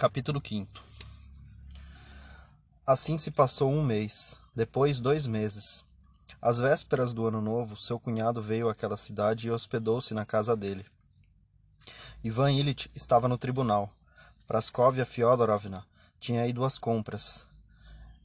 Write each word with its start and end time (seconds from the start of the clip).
Capítulo 0.00 0.40
5 0.42 0.66
Assim 2.86 3.18
se 3.18 3.30
passou 3.30 3.70
um 3.70 3.84
mês, 3.84 4.40
depois 4.56 4.98
dois 4.98 5.26
meses. 5.26 5.84
Às 6.40 6.58
vésperas 6.58 7.12
do 7.12 7.26
ano 7.26 7.42
novo, 7.42 7.76
seu 7.76 8.00
cunhado 8.00 8.40
veio 8.40 8.70
àquela 8.70 8.96
cidade 8.96 9.46
e 9.48 9.50
hospedou-se 9.50 10.14
na 10.14 10.24
casa 10.24 10.56
dele. 10.56 10.86
Ivan 12.24 12.50
Ilitch 12.50 12.86
estava 12.94 13.28
no 13.28 13.36
tribunal. 13.36 13.90
Praskovia 14.46 15.04
Fyodorovna 15.04 15.84
tinha 16.18 16.46
ido 16.46 16.64
às 16.64 16.78
compras. 16.78 17.44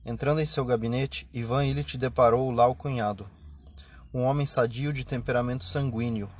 Entrando 0.06 0.40
em 0.40 0.46
seu 0.46 0.64
gabinete, 0.64 1.28
Ivan 1.34 1.66
Ilitch 1.66 1.96
deparou 1.96 2.52
lá 2.52 2.66
o 2.68 2.74
cunhado, 2.74 3.30
um 4.14 4.22
homem 4.24 4.46
sadio 4.46 4.94
de 4.94 5.04
temperamento 5.04 5.66
sanguíneo, 5.66 6.32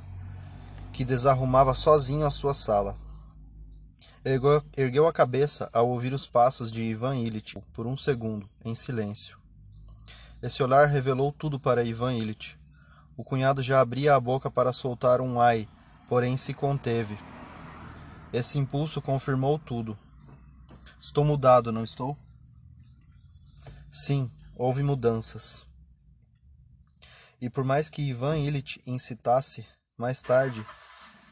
que 0.94 1.04
desarrumava 1.04 1.74
sozinho 1.74 2.24
a 2.24 2.30
sua 2.30 2.54
sala. 2.54 2.96
Ergueu, 4.28 5.06
a 5.06 5.12
cabeça 5.12 5.70
ao 5.72 5.88
ouvir 5.88 6.12
os 6.12 6.26
passos 6.26 6.72
de 6.72 6.82
Ivan 6.82 7.14
Ilitch 7.14 7.54
por 7.72 7.86
um 7.86 7.96
segundo, 7.96 8.50
em 8.64 8.74
silêncio. 8.74 9.38
Esse 10.42 10.64
olhar 10.64 10.88
revelou 10.88 11.30
tudo 11.30 11.60
para 11.60 11.84
Ivan 11.84 12.12
Ilitch. 12.12 12.56
O 13.16 13.22
cunhado 13.22 13.62
já 13.62 13.80
abria 13.80 14.16
a 14.16 14.20
boca 14.20 14.50
para 14.50 14.72
soltar 14.72 15.20
um 15.20 15.40
ai, 15.40 15.68
porém 16.08 16.36
se 16.36 16.52
conteve. 16.52 17.16
Esse 18.32 18.58
impulso 18.58 19.00
confirmou 19.00 19.60
tudo. 19.60 19.96
Estou 21.00 21.24
mudado, 21.24 21.70
não 21.70 21.84
estou? 21.84 22.18
Sim, 23.88 24.28
houve 24.56 24.82
mudanças. 24.82 25.64
E 27.40 27.48
por 27.48 27.62
mais 27.62 27.88
que 27.88 28.02
Ivan 28.02 28.38
Ilitch 28.38 28.78
incitasse, 28.84 29.64
mais 29.96 30.20
tarde, 30.20 30.66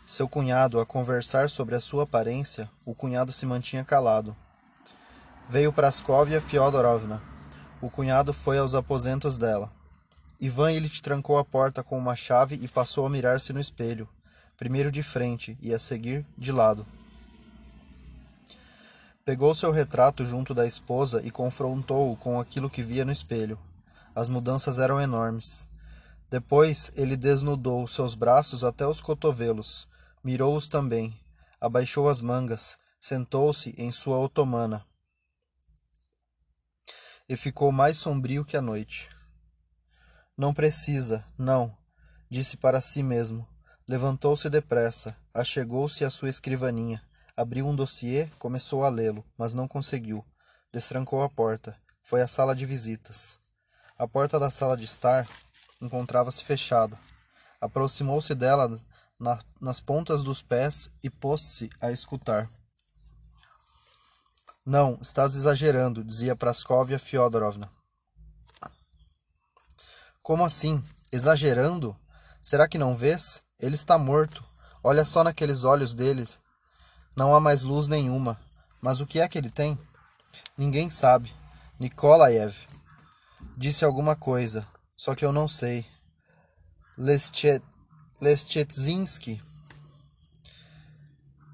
seu 0.06 0.28
cunhado 0.28 0.78
a 0.80 0.84
conversar 0.84 1.48
sobre 1.48 1.74
a 1.74 1.80
sua 1.80 2.02
aparência, 2.02 2.70
o 2.84 2.94
cunhado 2.94 3.32
se 3.32 3.46
mantinha 3.46 3.82
calado. 3.82 4.36
Veio 5.48 5.72
Praskovia 5.72 6.40
Fyodorovna. 6.40 7.22
O 7.80 7.88
cunhado 7.88 8.32
foi 8.32 8.58
aos 8.58 8.74
aposentos 8.74 9.38
dela. 9.38 9.72
Ivan 10.38 10.72
Ilitch 10.72 11.00
trancou 11.00 11.38
a 11.38 11.44
porta 11.44 11.82
com 11.82 11.96
uma 11.96 12.14
chave 12.14 12.58
e 12.60 12.68
passou 12.68 13.06
a 13.06 13.10
mirar-se 13.10 13.52
no 13.52 13.60
espelho, 13.60 14.06
primeiro 14.58 14.92
de 14.92 15.02
frente 15.02 15.56
e 15.62 15.72
a 15.72 15.78
seguir 15.78 16.26
de 16.36 16.52
lado. 16.52 16.86
Pegou 19.24 19.54
seu 19.54 19.70
retrato 19.70 20.26
junto 20.26 20.52
da 20.52 20.66
esposa 20.66 21.22
e 21.24 21.30
confrontou-o 21.30 22.14
com 22.16 22.38
aquilo 22.38 22.68
que 22.68 22.82
via 22.82 23.06
no 23.06 23.12
espelho. 23.12 23.58
As 24.14 24.28
mudanças 24.28 24.78
eram 24.78 25.00
enormes. 25.00 25.66
Depois 26.30 26.92
ele 26.94 27.16
desnudou 27.16 27.86
seus 27.86 28.14
braços 28.14 28.64
até 28.64 28.86
os 28.86 29.00
cotovelos, 29.00 29.88
mirou-os 30.24 30.66
também, 30.66 31.14
abaixou 31.60 32.08
as 32.08 32.20
mangas, 32.20 32.78
sentou-se 32.98 33.74
em 33.76 33.92
sua 33.92 34.18
otomana 34.18 34.84
e 37.28 37.36
ficou 37.36 37.72
mais 37.72 37.98
sombrio 37.98 38.44
que 38.44 38.56
a 38.56 38.62
noite. 38.62 39.08
Não 40.36 40.52
precisa, 40.52 41.24
não, 41.38 41.76
disse 42.30 42.56
para 42.56 42.80
si 42.80 43.02
mesmo. 43.02 43.46
Levantou-se 43.88 44.48
depressa, 44.48 45.16
achegou-se 45.32 46.04
à 46.04 46.10
sua 46.10 46.30
escrivaninha, 46.30 47.02
abriu 47.36 47.66
um 47.66 47.76
dossiê, 47.76 48.26
começou 48.38 48.84
a 48.84 48.88
lê-lo, 48.88 49.24
mas 49.36 49.54
não 49.54 49.68
conseguiu. 49.68 50.24
Destrancou 50.72 51.22
a 51.22 51.28
porta. 51.28 51.76
Foi 52.02 52.20
à 52.20 52.28
sala 52.28 52.54
de 52.54 52.66
visitas. 52.66 53.38
A 53.96 54.08
porta 54.08 54.38
da 54.38 54.50
sala 54.50 54.76
de 54.76 54.84
estar 54.84 55.26
encontrava-se 55.80 56.44
fechada. 56.44 56.98
Aproximou-se 57.60 58.34
dela 58.34 58.80
na, 59.18 59.38
nas 59.60 59.80
pontas 59.80 60.22
dos 60.22 60.42
pés 60.42 60.90
e 61.02 61.10
pôs-se 61.10 61.70
a 61.80 61.90
escutar. 61.90 62.50
Não, 64.64 64.98
estás 65.00 65.36
exagerando, 65.36 66.02
dizia 66.02 66.34
Praskovia 66.34 66.98
Fyodorovna. 66.98 67.70
Como 70.22 70.44
assim? 70.44 70.82
Exagerando? 71.12 71.94
Será 72.40 72.66
que 72.66 72.78
não 72.78 72.96
vês? 72.96 73.42
Ele 73.60 73.74
está 73.74 73.98
morto. 73.98 74.42
Olha 74.82 75.04
só 75.04 75.22
naqueles 75.22 75.64
olhos 75.64 75.92
deles. 75.92 76.40
Não 77.14 77.34
há 77.34 77.40
mais 77.40 77.62
luz 77.62 77.88
nenhuma. 77.88 78.40
Mas 78.80 79.00
o 79.00 79.06
que 79.06 79.20
é 79.20 79.28
que 79.28 79.36
ele 79.36 79.50
tem? 79.50 79.78
Ninguém 80.56 80.88
sabe. 80.88 81.32
Nikolaev 81.78 82.54
disse 83.56 83.84
alguma 83.84 84.16
coisa, 84.16 84.66
só 84.96 85.14
que 85.14 85.24
eu 85.24 85.32
não 85.32 85.46
sei. 85.46 85.86
Leschet 86.96 87.62
Leschetzinski 88.20 89.42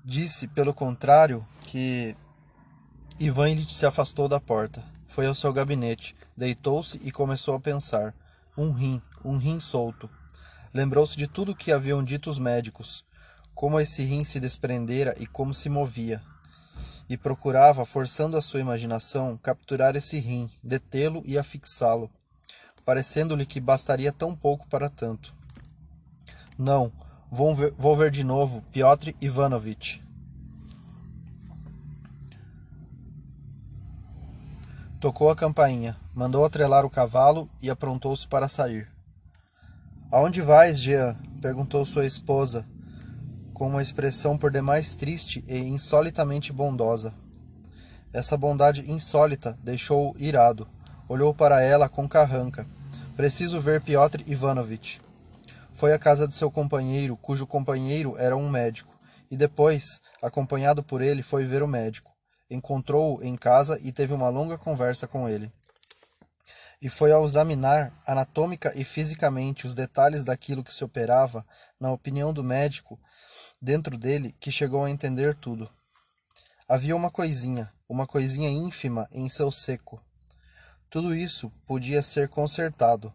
disse, 0.04 0.46
pelo 0.46 0.74
contrário, 0.74 1.46
que 1.62 2.14
Ivan 3.18 3.56
se 3.66 3.86
afastou 3.86 4.28
da 4.28 4.38
porta. 4.38 4.84
Foi 5.08 5.26
ao 5.26 5.34
seu 5.34 5.52
gabinete, 5.52 6.14
deitou-se 6.36 7.00
e 7.02 7.10
começou 7.10 7.54
a 7.54 7.60
pensar. 7.60 8.14
Um 8.56 8.72
rim, 8.72 9.00
um 9.24 9.38
rim 9.38 9.58
solto. 9.58 10.08
Lembrou-se 10.72 11.16
de 11.16 11.26
tudo 11.26 11.52
o 11.52 11.56
que 11.56 11.72
haviam 11.72 12.04
dito 12.04 12.28
os 12.28 12.38
médicos, 12.38 13.04
como 13.54 13.80
esse 13.80 14.04
rim 14.04 14.22
se 14.22 14.38
desprendera 14.38 15.14
e 15.18 15.26
como 15.26 15.54
se 15.54 15.68
movia. 15.68 16.22
E 17.08 17.16
procurava, 17.16 17.86
forçando 17.86 18.36
a 18.36 18.42
sua 18.42 18.60
imaginação, 18.60 19.38
capturar 19.42 19.96
esse 19.96 20.20
rim, 20.20 20.50
detê-lo 20.62 21.22
e 21.24 21.38
afixá-lo, 21.38 22.10
parecendo-lhe 22.84 23.46
que 23.46 23.60
bastaria 23.60 24.12
tão 24.12 24.36
pouco 24.36 24.68
para 24.68 24.88
tanto. 24.88 25.39
Não, 26.60 26.92
vou 27.30 27.54
ver, 27.54 27.72
vou 27.78 27.96
ver 27.96 28.10
de 28.10 28.22
novo 28.22 28.60
Piotr 28.70 29.12
Ivanovitch. 29.18 29.98
Tocou 35.00 35.30
a 35.30 35.34
campainha, 35.34 35.96
mandou 36.14 36.44
atrelar 36.44 36.84
o 36.84 36.90
cavalo 36.90 37.48
e 37.62 37.70
aprontou-se 37.70 38.28
para 38.28 38.46
sair. 38.46 38.86
Aonde 40.10 40.42
vais, 40.42 40.78
Jean? 40.78 41.16
perguntou 41.40 41.82
sua 41.86 42.04
esposa, 42.04 42.66
com 43.54 43.66
uma 43.66 43.80
expressão 43.80 44.36
por 44.36 44.52
demais 44.52 44.94
triste 44.94 45.42
e 45.48 45.56
insolitamente 45.60 46.52
bondosa. 46.52 47.14
Essa 48.12 48.36
bondade 48.36 48.82
insólita 48.92 49.58
deixou-o 49.64 50.14
irado. 50.18 50.68
Olhou 51.08 51.32
para 51.32 51.62
ela 51.62 51.88
com 51.88 52.06
carranca. 52.06 52.66
Preciso 53.16 53.58
ver 53.58 53.80
Piotr 53.80 54.20
Ivanovitch. 54.26 54.98
Foi 55.80 55.94
à 55.94 55.98
casa 55.98 56.28
de 56.28 56.34
seu 56.34 56.50
companheiro, 56.50 57.16
cujo 57.16 57.46
companheiro 57.46 58.14
era 58.18 58.36
um 58.36 58.50
médico, 58.50 58.94
e 59.30 59.34
depois, 59.34 60.02
acompanhado 60.20 60.82
por 60.82 61.00
ele, 61.00 61.22
foi 61.22 61.46
ver 61.46 61.62
o 61.62 61.66
médico. 61.66 62.12
Encontrou-o 62.50 63.24
em 63.24 63.34
casa 63.34 63.80
e 63.80 63.90
teve 63.90 64.12
uma 64.12 64.28
longa 64.28 64.58
conversa 64.58 65.08
com 65.08 65.26
ele. 65.26 65.50
E 66.82 66.90
foi 66.90 67.12
ao 67.12 67.24
examinar 67.24 67.98
anatômica 68.06 68.78
e 68.78 68.84
fisicamente 68.84 69.66
os 69.66 69.74
detalhes 69.74 70.22
daquilo 70.22 70.62
que 70.62 70.74
se 70.74 70.84
operava, 70.84 71.46
na 71.80 71.90
opinião 71.90 72.30
do 72.30 72.44
médico, 72.44 72.98
dentro 73.58 73.96
dele, 73.96 74.36
que 74.38 74.52
chegou 74.52 74.84
a 74.84 74.90
entender 74.90 75.34
tudo. 75.34 75.66
Havia 76.68 76.94
uma 76.94 77.10
coisinha, 77.10 77.72
uma 77.88 78.06
coisinha 78.06 78.50
ínfima 78.50 79.08
em 79.10 79.30
seu 79.30 79.50
seco. 79.50 79.98
Tudo 80.90 81.14
isso 81.14 81.50
podia 81.64 82.02
ser 82.02 82.28
consertado, 82.28 83.10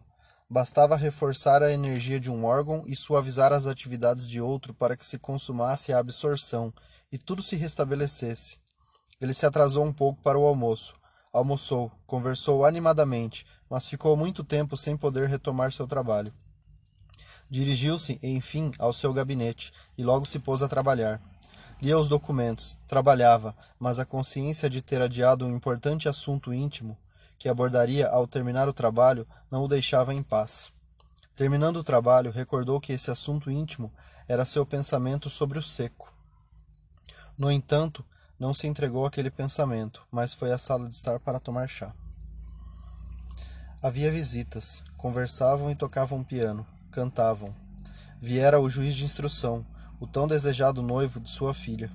Bastava 0.48 0.94
reforçar 0.94 1.60
a 1.60 1.72
energia 1.72 2.20
de 2.20 2.30
um 2.30 2.44
órgão 2.44 2.84
e 2.86 2.94
suavizar 2.94 3.52
as 3.52 3.66
atividades 3.66 4.28
de 4.28 4.40
outro 4.40 4.72
para 4.72 4.96
que 4.96 5.04
se 5.04 5.18
consumasse 5.18 5.92
a 5.92 5.98
absorção 5.98 6.72
e 7.10 7.18
tudo 7.18 7.42
se 7.42 7.56
restabelecesse. 7.56 8.58
Ele 9.20 9.34
se 9.34 9.44
atrasou 9.44 9.84
um 9.84 9.92
pouco 9.92 10.22
para 10.22 10.38
o 10.38 10.46
almoço. 10.46 10.94
Almoçou, 11.32 11.90
conversou 12.06 12.64
animadamente, 12.64 13.44
mas 13.68 13.86
ficou 13.86 14.16
muito 14.16 14.44
tempo 14.44 14.76
sem 14.76 14.96
poder 14.96 15.28
retomar 15.28 15.72
seu 15.72 15.86
trabalho. 15.86 16.32
Dirigiu-se, 17.50 18.16
enfim, 18.22 18.70
ao 18.78 18.92
seu 18.92 19.12
gabinete 19.12 19.72
e 19.98 20.04
logo 20.04 20.24
se 20.24 20.38
pôs 20.38 20.62
a 20.62 20.68
trabalhar. 20.68 21.20
Lia 21.82 21.98
os 21.98 22.08
documentos, 22.08 22.78
trabalhava, 22.86 23.54
mas 23.80 23.98
a 23.98 24.04
consciência 24.04 24.70
de 24.70 24.80
ter 24.80 25.02
adiado 25.02 25.44
um 25.44 25.56
importante 25.56 26.08
assunto 26.08 26.54
íntimo 26.54 26.96
que 27.46 27.50
abordaria 27.50 28.08
ao 28.08 28.26
terminar 28.26 28.68
o 28.68 28.72
trabalho 28.72 29.24
não 29.48 29.62
o 29.62 29.68
deixava 29.68 30.12
em 30.12 30.20
paz. 30.20 30.72
Terminando 31.36 31.76
o 31.76 31.84
trabalho, 31.84 32.32
recordou 32.32 32.80
que 32.80 32.92
esse 32.92 33.08
assunto 33.08 33.52
íntimo 33.52 33.88
era 34.26 34.44
seu 34.44 34.66
pensamento 34.66 35.30
sobre 35.30 35.56
o 35.56 35.62
seco. 35.62 36.12
No 37.38 37.48
entanto, 37.48 38.04
não 38.36 38.52
se 38.52 38.66
entregou 38.66 39.06
àquele 39.06 39.30
pensamento, 39.30 40.04
mas 40.10 40.34
foi 40.34 40.50
à 40.50 40.58
sala 40.58 40.88
de 40.88 40.94
estar 40.96 41.20
para 41.20 41.38
tomar 41.38 41.68
chá. 41.68 41.94
Havia 43.80 44.10
visitas, 44.10 44.82
conversavam 44.96 45.70
e 45.70 45.76
tocavam 45.76 46.24
piano, 46.24 46.66
cantavam. 46.90 47.54
Viera 48.20 48.58
o 48.58 48.68
juiz 48.68 48.96
de 48.96 49.04
instrução, 49.04 49.64
o 50.00 50.06
tão 50.08 50.26
desejado 50.26 50.82
noivo 50.82 51.20
de 51.20 51.30
sua 51.30 51.54
filha. 51.54 51.92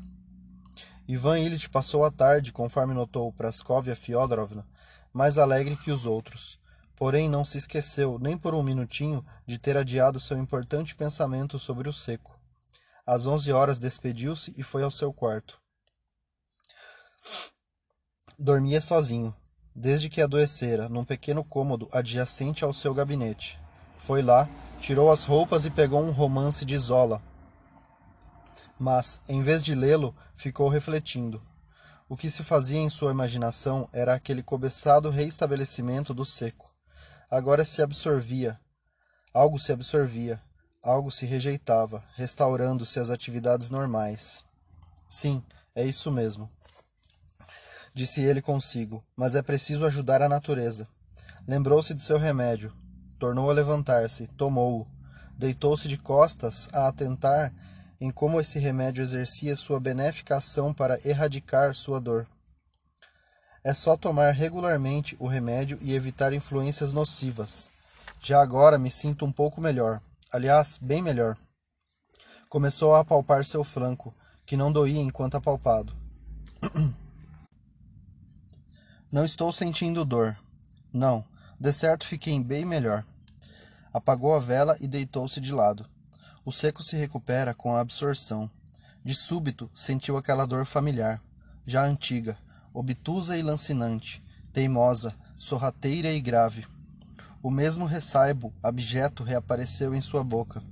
Ivan 1.06 1.40
Ilitch 1.40 1.68
passou 1.68 2.06
a 2.06 2.10
tarde, 2.10 2.54
conforme 2.54 2.94
notou 2.94 3.34
Praskovia 3.34 3.98
Fyodorovna, 3.98 4.66
mais 5.14 5.38
alegre 5.38 5.76
que 5.76 5.92
os 5.92 6.06
outros. 6.06 6.60
Porém, 6.96 7.28
não 7.28 7.44
se 7.44 7.58
esqueceu, 7.58 8.20
nem 8.20 8.38
por 8.38 8.54
um 8.54 8.62
minutinho, 8.62 9.26
de 9.46 9.58
ter 9.58 9.76
adiado 9.76 10.20
seu 10.20 10.38
importante 10.38 10.96
pensamento 10.96 11.58
sobre 11.58 11.90
o 11.90 11.94
seco. 11.94 12.40
Às 13.06 13.26
onze 13.26 13.52
horas 13.52 13.80
despediu-se 13.80 14.54
e 14.58 14.62
foi 14.64 14.84
ao 14.84 14.92
seu 14.92 15.12
quarto. 15.12 15.60
Dormia 18.38 18.80
sozinho, 18.80 19.36
desde 19.76 20.10
que 20.10 20.22
adoecera, 20.22 20.88
num 20.90 21.04
pequeno 21.04 21.44
cômodo 21.44 21.90
adjacente 21.92 22.64
ao 22.64 22.74
seu 22.74 22.94
gabinete. 22.94 23.60
Foi 23.98 24.22
lá, 24.22 24.50
tirou 24.80 25.12
as 25.12 25.24
roupas 25.24 25.66
e 25.66 25.72
pegou 25.72 26.04
um 26.04 26.12
romance 26.12 26.66
de 26.66 26.78
Zola. 26.78 27.22
Mas, 28.80 29.22
em 29.28 29.44
vez 29.44 29.62
de 29.64 29.76
lê-lo, 29.76 30.14
ficou 30.36 30.70
refletindo. 30.70 31.42
O 32.12 32.18
que 32.18 32.30
se 32.30 32.44
fazia 32.44 32.78
em 32.78 32.90
sua 32.90 33.12
imaginação 33.12 33.88
era 33.94 34.14
aquele 34.14 34.44
cobiçado 34.44 35.10
reestabelecimento 35.10 36.14
do 36.14 36.26
seco. 36.26 36.70
Agora 37.30 37.64
se 37.64 37.82
absorvia, 37.82 38.60
algo 39.34 39.58
se 39.58 39.72
absorvia, 39.72 40.42
algo 40.84 41.10
se 41.10 41.26
rejeitava, 41.26 42.04
restaurando-se 42.16 43.00
as 43.00 43.10
atividades 43.10 43.70
normais. 43.70 44.44
Sim, 45.08 45.42
é 45.74 45.86
isso 45.86 46.12
mesmo. 46.12 46.50
Disse 47.94 48.20
ele 48.20 48.42
consigo, 48.42 49.02
mas 49.16 49.34
é 49.34 49.42
preciso 49.42 49.86
ajudar 49.86 50.22
a 50.22 50.28
natureza. 50.28 50.86
Lembrou-se 51.48 51.94
de 51.94 52.02
seu 52.02 52.18
remédio, 52.18 52.74
tornou 53.18 53.50
a 53.50 53.54
levantar-se, 53.54 54.28
tomou-o, 54.28 54.86
deitou-se 55.38 55.88
de 55.88 55.98
costas 55.98 56.68
a 56.74 56.90
atentar 56.90 57.54
em 58.02 58.10
como 58.10 58.42
esse 58.42 58.58
remédio 58.58 59.04
exercia 59.04 59.56
sua 59.56 59.80
benéfica 59.80 60.36
ação 60.36 60.74
para 60.74 61.00
erradicar 61.08 61.76
sua 61.76 62.02
dor. 62.02 62.28
É 63.64 63.76
só 63.76 63.96
tomar 63.96 64.32
regularmente 64.32 65.16
o 65.20 65.28
remédio 65.28 65.78
e 65.82 65.94
evitar 65.94 66.34
influências 66.34 66.92
nocivas. 66.92 67.70
Já 68.20 68.42
agora 68.42 68.80
me 68.80 68.90
sinto 68.90 69.24
um 69.24 69.32
pouco 69.32 69.62
melhor, 69.62 70.02
aliás, 70.34 70.80
bem 70.82 71.00
melhor. 71.00 71.38
Começou 72.50 72.96
a 72.96 73.02
apalpar 73.02 73.46
seu 73.46 73.64
flanco, 73.64 74.12
que 74.48 74.58
não 74.58 74.72
doía 74.72 75.00
enquanto 75.00 75.36
apalpado. 75.36 75.94
Não 79.12 79.26
estou 79.26 79.52
sentindo 79.52 80.06
dor. 80.06 80.38
Não, 80.94 81.26
de 81.60 81.74
certo 81.74 82.08
fiquei 82.08 82.40
bem 82.40 82.64
melhor. 82.64 83.06
Apagou 83.94 84.34
a 84.34 84.40
vela 84.40 84.78
e 84.80 84.88
deitou-se 84.88 85.42
de 85.42 85.52
lado. 85.52 85.86
O 86.44 86.52
seco 86.52 86.82
se 86.82 86.96
recupera 86.96 87.54
com 87.54 87.76
a 87.76 87.80
absorção. 87.80 88.50
De 89.06 89.14
súbito 89.14 89.70
sentiu 89.76 90.18
aquela 90.18 90.48
dor 90.48 90.66
familiar, 90.66 91.22
já 91.68 91.86
antiga, 91.86 92.36
obtusa 92.74 93.38
e 93.38 93.44
lancinante, 93.44 94.24
teimosa, 94.52 95.14
sorrateira 95.38 96.12
e 96.12 96.20
grave. 96.20 96.66
O 97.44 97.52
mesmo 97.52 97.86
ressaibo 97.86 98.52
abjeto 98.62 99.24
reapareceu 99.24 99.94
em 99.94 100.02
sua 100.02 100.24
boca. 100.24 100.64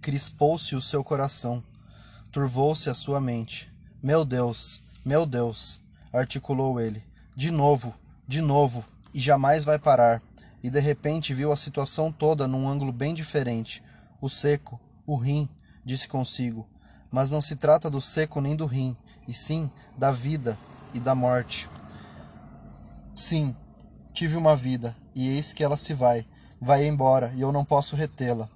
Crispou-se 0.00 0.76
o 0.76 0.80
seu 0.80 1.02
coração, 1.02 1.64
turvou-se 2.30 2.88
a 2.88 2.94
sua 2.94 3.20
mente. 3.20 3.72
Meu 4.00 4.24
Deus, 4.24 4.80
meu 5.04 5.26
Deus, 5.26 5.82
articulou 6.12 6.80
ele. 6.80 7.02
De 7.34 7.50
novo, 7.50 7.92
de 8.26 8.40
novo, 8.40 8.84
e 9.12 9.18
jamais 9.18 9.64
vai 9.64 9.80
parar. 9.80 10.22
E 10.62 10.70
de 10.70 10.78
repente 10.78 11.34
viu 11.34 11.50
a 11.50 11.56
situação 11.56 12.12
toda 12.12 12.46
num 12.46 12.68
ângulo 12.68 12.92
bem 12.92 13.14
diferente 13.14 13.82
o 14.20 14.28
seco, 14.28 14.80
o 15.06 15.16
rim, 15.16 15.48
disse 15.84 16.06
consigo. 16.06 16.68
Mas 17.10 17.30
não 17.30 17.40
se 17.40 17.56
trata 17.56 17.90
do 17.90 18.00
seco 18.00 18.40
nem 18.40 18.54
do 18.54 18.66
rim, 18.66 18.96
e 19.26 19.34
sim 19.34 19.70
da 19.96 20.10
vida 20.12 20.58
e 20.92 21.00
da 21.00 21.14
morte. 21.14 21.68
Sim, 23.14 23.54
tive 24.12 24.36
uma 24.36 24.54
vida, 24.54 24.96
e 25.14 25.28
eis 25.28 25.52
que 25.52 25.64
ela 25.64 25.76
se 25.76 25.94
vai, 25.94 26.26
vai 26.60 26.86
embora, 26.86 27.32
e 27.34 27.40
eu 27.40 27.50
não 27.52 27.64
posso 27.64 27.96
retê-la. 27.96 28.48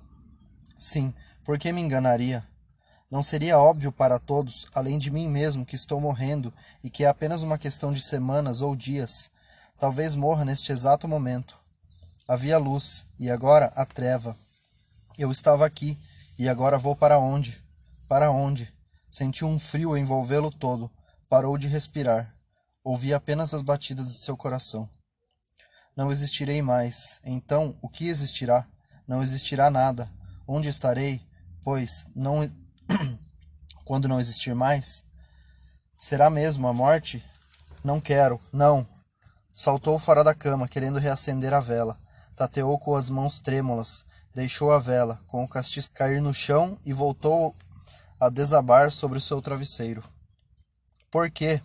Sim, 0.78 1.12
por 1.44 1.58
que 1.58 1.72
me 1.72 1.81
enganaria? 1.81 2.46
Não 3.11 3.22
seria 3.22 3.58
óbvio 3.58 3.93
para 3.93 4.19
todos, 4.19 4.66
além 4.75 4.99
de 4.99 5.11
mim 5.11 5.28
mesmo, 5.28 5.64
que 5.64 5.76
estou 5.76 6.00
morrendo 6.00 6.52
e 6.82 6.90
que 6.90 7.05
é 7.05 7.06
apenas 7.06 7.43
uma 7.43 7.58
questão 7.58 7.93
de 7.93 8.00
semanas 8.00 8.61
ou 8.61 8.75
dias. 8.75 9.31
Talvez 9.78 10.16
morra 10.16 10.44
neste 10.44 10.72
exato 10.72 11.06
momento. 11.06 11.56
Havia 12.26 12.58
luz, 12.58 13.06
e 13.19 13.31
agora 13.31 13.72
a 13.76 13.84
treva. 13.84 14.37
Eu 15.16 15.31
estava 15.31 15.64
aqui, 15.64 15.96
e 16.37 16.49
agora 16.49 16.76
vou 16.76 16.96
para 16.96 17.19
onde? 17.19 17.62
Para 18.08 18.32
onde? 18.32 18.72
Senti 19.08 19.44
um 19.44 19.61
frio 19.61 19.96
envolvê-lo 19.96 20.50
todo. 20.50 20.90
Parou 21.28 21.56
de 21.56 21.69
respirar. 21.69 22.34
Ouvi 22.82 23.14
apenas 23.14 23.55
as 23.55 23.62
batidas 23.62 24.08
de 24.08 24.19
seu 24.19 24.37
coração. 24.37 24.88
Não 25.96 26.11
existirei 26.11 26.61
mais. 26.61 27.20
Então, 27.25 27.78
o 27.81 27.88
que 27.88 28.08
existirá? 28.08 28.66
Não 29.06 29.22
existirá 29.22 29.70
nada. 29.70 30.11
Onde 30.49 30.69
estarei? 30.69 31.20
Pois, 31.62 32.08
não. 32.14 32.50
Quando 33.84 34.08
não 34.08 34.19
existir 34.19 34.55
mais? 34.55 35.05
Será 35.96 36.28
mesmo 36.28 36.66
a 36.66 36.72
morte? 36.72 37.25
Não 37.84 38.00
quero, 38.00 38.40
não. 38.52 38.87
Saltou 39.55 39.96
fora 39.96 40.25
da 40.25 40.34
cama, 40.34 40.66
querendo 40.66 40.99
reacender 40.99 41.55
a 41.55 41.61
vela. 41.61 41.96
Tateou 42.34 42.78
com 42.81 42.96
as 42.96 43.08
mãos 43.08 43.38
trêmulas, 43.38 44.05
deixou 44.35 44.73
a 44.73 44.79
vela, 44.79 45.21
com 45.29 45.45
o 45.45 45.49
castiço 45.49 45.91
cair 45.91 46.21
no 46.21 46.35
chão 46.35 46.77
e 46.85 46.93
voltou 46.93 47.55
a 48.19 48.29
desabar 48.29 48.91
sobre 48.91 49.19
o 49.19 49.21
seu 49.21 49.41
travesseiro. 49.41 50.03
Por 51.11 51.31
quê? 51.31 51.63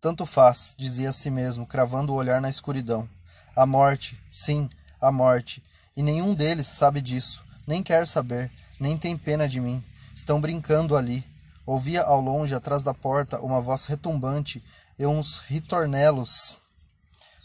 Tanto 0.00 0.26
faz, 0.26 0.74
dizia 0.76 1.10
a 1.10 1.12
si 1.12 1.30
mesmo, 1.30 1.64
cravando 1.64 2.12
o 2.12 2.16
olhar 2.16 2.40
na 2.40 2.50
escuridão. 2.50 3.08
A 3.54 3.64
morte, 3.64 4.18
sim, 4.30 4.68
a 5.00 5.12
morte. 5.12 5.62
E 5.96 6.02
nenhum 6.02 6.34
deles 6.34 6.66
sabe 6.66 7.00
disso, 7.00 7.44
nem 7.66 7.82
quer 7.82 8.06
saber, 8.06 8.50
nem 8.80 8.98
tem 8.98 9.16
pena 9.16 9.48
de 9.48 9.60
mim. 9.60 9.84
Estão 10.14 10.40
brincando 10.40 10.96
ali. 10.96 11.24
Ouvia 11.64 12.02
ao 12.02 12.20
longe, 12.20 12.54
atrás 12.54 12.82
da 12.82 12.92
porta, 12.92 13.38
uma 13.40 13.60
voz 13.60 13.84
retumbante 13.84 14.64
e 14.98 15.06
uns 15.06 15.38
ritornelos 15.38 16.56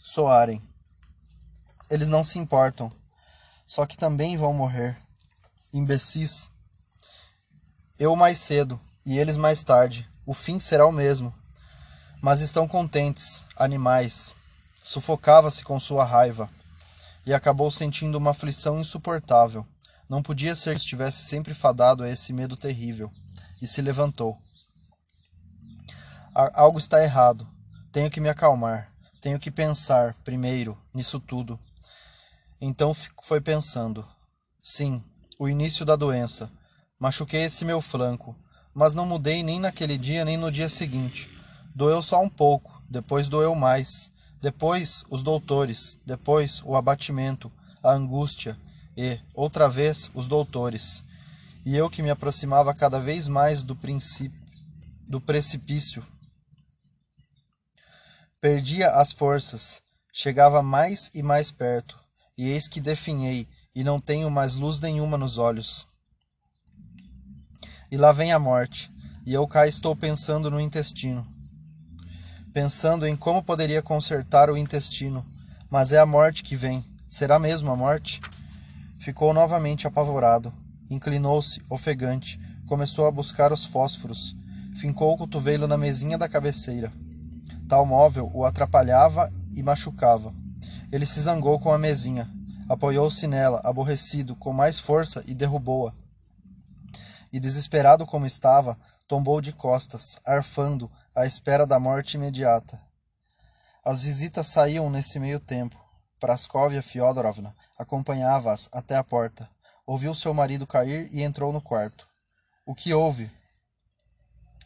soarem. 0.04 0.62
Eles 1.89 2.07
não 2.07 2.24
se 2.24 2.39
importam, 2.39 2.92
só 3.67 3.85
que 3.85 3.97
também 3.97 4.37
vão 4.37 4.53
morrer. 4.53 4.97
Imbecis. 5.73 6.49
Eu 7.99 8.15
mais 8.15 8.39
cedo 8.39 8.79
e 9.05 9.19
eles 9.19 9.35
mais 9.35 9.61
tarde. 9.63 10.09
O 10.25 10.33
fim 10.33 10.59
será 10.59 10.87
o 10.87 10.91
mesmo. 10.91 11.35
Mas 12.21 12.39
estão 12.39 12.67
contentes, 12.67 13.43
animais. 13.57 14.33
Sufocava-se 14.81 15.63
com 15.63 15.77
sua 15.79 16.05
raiva 16.05 16.49
e 17.25 17.33
acabou 17.33 17.69
sentindo 17.69 18.17
uma 18.17 18.31
aflição 18.31 18.79
insuportável. 18.79 19.67
Não 20.09 20.23
podia 20.23 20.55
ser 20.55 20.75
que 20.75 20.81
estivesse 20.81 21.25
sempre 21.25 21.53
fadado 21.53 22.03
a 22.03 22.09
esse 22.09 22.31
medo 22.31 22.55
terrível. 22.55 23.11
E 23.61 23.67
se 23.67 23.81
levantou. 23.81 24.37
Algo 26.33 26.77
está 26.77 27.03
errado. 27.03 27.45
Tenho 27.92 28.09
que 28.09 28.21
me 28.21 28.30
acalmar. 28.30 28.94
Tenho 29.19 29.39
que 29.39 29.51
pensar, 29.51 30.13
primeiro, 30.23 30.77
nisso 30.94 31.19
tudo. 31.19 31.59
Então 32.59 32.95
foi 33.23 33.40
pensando: 33.40 34.07
sim, 34.61 35.04
o 35.40 35.47
início 35.47 35.85
da 35.85 35.95
doença. 35.95 36.52
Machuquei 36.99 37.44
esse 37.44 37.64
meu 37.64 37.80
flanco, 37.80 38.35
mas 38.73 38.95
não 38.95 39.06
mudei 39.06 39.44
nem 39.44 39.59
naquele 39.59 39.97
dia 39.97 40.26
nem 40.26 40.35
no 40.35 40.52
dia 40.52 40.68
seguinte. 40.68 41.30
Doeu 41.76 42.02
só 42.02 42.19
um 42.21 42.30
pouco, 42.30 42.81
depois 42.90 43.30
doeu 43.30 43.54
mais. 43.54 44.09
Depois 44.42 45.04
os 45.09 45.21
doutores, 45.21 45.97
depois 46.06 46.61
o 46.64 46.76
abatimento, 46.76 47.52
a 47.83 47.92
angústia 47.92 48.57
e, 48.95 49.19
outra 49.33 49.69
vez, 49.69 50.09
os 50.14 50.28
doutores. 50.28 51.04
E 51.66 51.76
eu 51.76 51.90
que 51.90 52.02
me 52.02 52.09
aproximava 52.09 52.73
cada 52.73 52.99
vez 52.99 53.28
mais 53.28 53.61
do 53.61 53.76
princípio, 53.76 54.40
do 55.07 55.19
precipício. 55.21 56.04
Perdia 58.40 58.92
as 58.92 59.11
forças, 59.11 59.81
chegava 60.14 60.61
mais 60.61 61.11
e 61.14 61.21
mais 61.21 61.52
perto, 61.52 61.96
e 62.37 62.49
eis 62.49 62.67
que 62.67 62.79
definhei, 62.79 63.47
e 63.73 63.83
não 63.83 63.99
tenho 63.99 64.29
mais 64.29 64.56
luz 64.56 64.79
nenhuma 64.79 65.17
nos 65.17 65.37
olhos. 65.37 65.87
E 67.91 67.97
lá 67.97 68.11
vem 68.11 68.31
a 68.31 68.39
morte, 68.39 68.91
e 69.25 69.33
eu 69.33 69.47
cá 69.47 69.67
estou 69.67 69.95
pensando 69.95 70.51
no 70.51 70.59
intestino. 70.59 71.25
Pensando 72.53 73.06
em 73.06 73.15
como 73.15 73.44
poderia 73.44 73.81
consertar 73.81 74.49
o 74.49 74.57
intestino, 74.57 75.25
mas 75.69 75.91
é 75.94 75.99
a 75.99 76.06
morte 76.06 76.44
que 76.44 76.56
vem. 76.56 76.83
Será 77.09 77.37
mesmo 77.37 77.71
a 77.71 77.75
morte? 77.75 78.21
Ficou 78.99 79.33
novamente 79.33 79.85
apavorado. 79.85 80.51
Inclinou-se, 80.89 81.61
ofegante, 81.69 82.39
começou 82.65 83.06
a 83.06 83.11
buscar 83.11 83.51
os 83.51 83.63
fósforos. 83.63 84.35
Fincou 84.75 85.13
o 85.13 85.17
cotovelo 85.17 85.67
na 85.67 85.77
mesinha 85.77 86.17
da 86.17 86.27
cabeceira. 86.27 86.91
Tal 87.67 87.85
móvel 87.85 88.31
o 88.33 88.45
atrapalhava 88.45 89.31
e 89.56 89.61
machucava. 89.61 90.33
Ele 90.91 91.06
se 91.06 91.19
zangou 91.21 91.59
com 91.59 91.71
a 91.71 91.77
mesinha, 91.77 92.29
apoiou-se 92.69 93.27
nela, 93.27 93.61
aborrecido, 93.63 94.35
com 94.35 94.53
mais 94.53 94.79
força 94.79 95.23
e 95.27 95.35
derrubou-a. 95.35 95.94
E 97.31 97.39
desesperado 97.39 98.06
como 98.06 98.25
estava, 98.25 98.77
tombou 99.07 99.41
de 99.41 99.53
costas, 99.53 100.17
arfando, 100.25 100.89
à 101.15 101.25
espera 101.25 101.65
da 101.65 101.79
morte 101.79 102.15
imediata. 102.15 102.79
As 103.83 104.03
visitas 104.03 104.47
saíam 104.47 104.89
nesse 104.89 105.19
meio 105.19 105.39
tempo. 105.39 105.77
Praskovia 106.19 106.81
Fyodorovna 106.81 107.56
acompanhava-as 107.77 108.67
até 108.71 108.95
a 108.95 109.03
porta. 109.03 109.49
Ouviu 109.85 110.13
seu 110.13 110.33
marido 110.33 110.67
cair 110.67 111.07
e 111.13 111.21
entrou 111.23 111.53
no 111.53 111.61
quarto. 111.61 112.07
O 112.65 112.75
que 112.75 112.94
houve? 112.94 113.31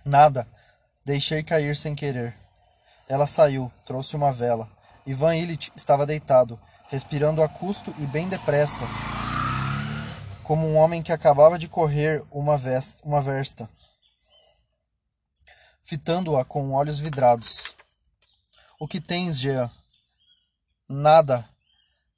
Nada. 0.03 0.47
Deixei 1.05 1.43
cair 1.43 1.75
sem 1.75 1.93
querer. 1.93 2.35
Ela 3.07 3.27
saiu, 3.27 3.71
trouxe 3.85 4.15
uma 4.15 4.31
vela. 4.31 4.67
Ivan 5.05 5.35
Illich 5.35 5.71
estava 5.75 6.05
deitado, 6.05 6.59
respirando 6.87 7.41
a 7.41 7.49
custo 7.49 7.93
e 7.97 8.05
bem 8.05 8.27
depressa, 8.29 8.83
como 10.43 10.67
um 10.67 10.75
homem 10.75 11.01
que 11.01 11.11
acabava 11.11 11.57
de 11.57 11.67
correr 11.67 12.23
uma, 12.29 12.57
vesta, 12.57 13.01
uma 13.03 13.21
versta, 13.21 13.69
fitando-a 15.81 16.45
com 16.45 16.71
olhos 16.71 16.99
vidrados. 16.99 17.73
O 18.79 18.87
que 18.87 18.99
tens, 18.99 19.39
Jean? 19.39 19.71
Nada. 20.87 21.47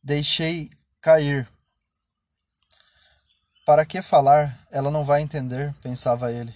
Deixei 0.03 0.69
cair. 0.99 1.47
Para 3.65 3.85
que 3.85 4.01
falar? 4.01 4.59
Ela 4.71 4.91
não 4.91 5.05
vai 5.05 5.21
entender, 5.21 5.73
pensava 5.81 6.31
ele. 6.31 6.53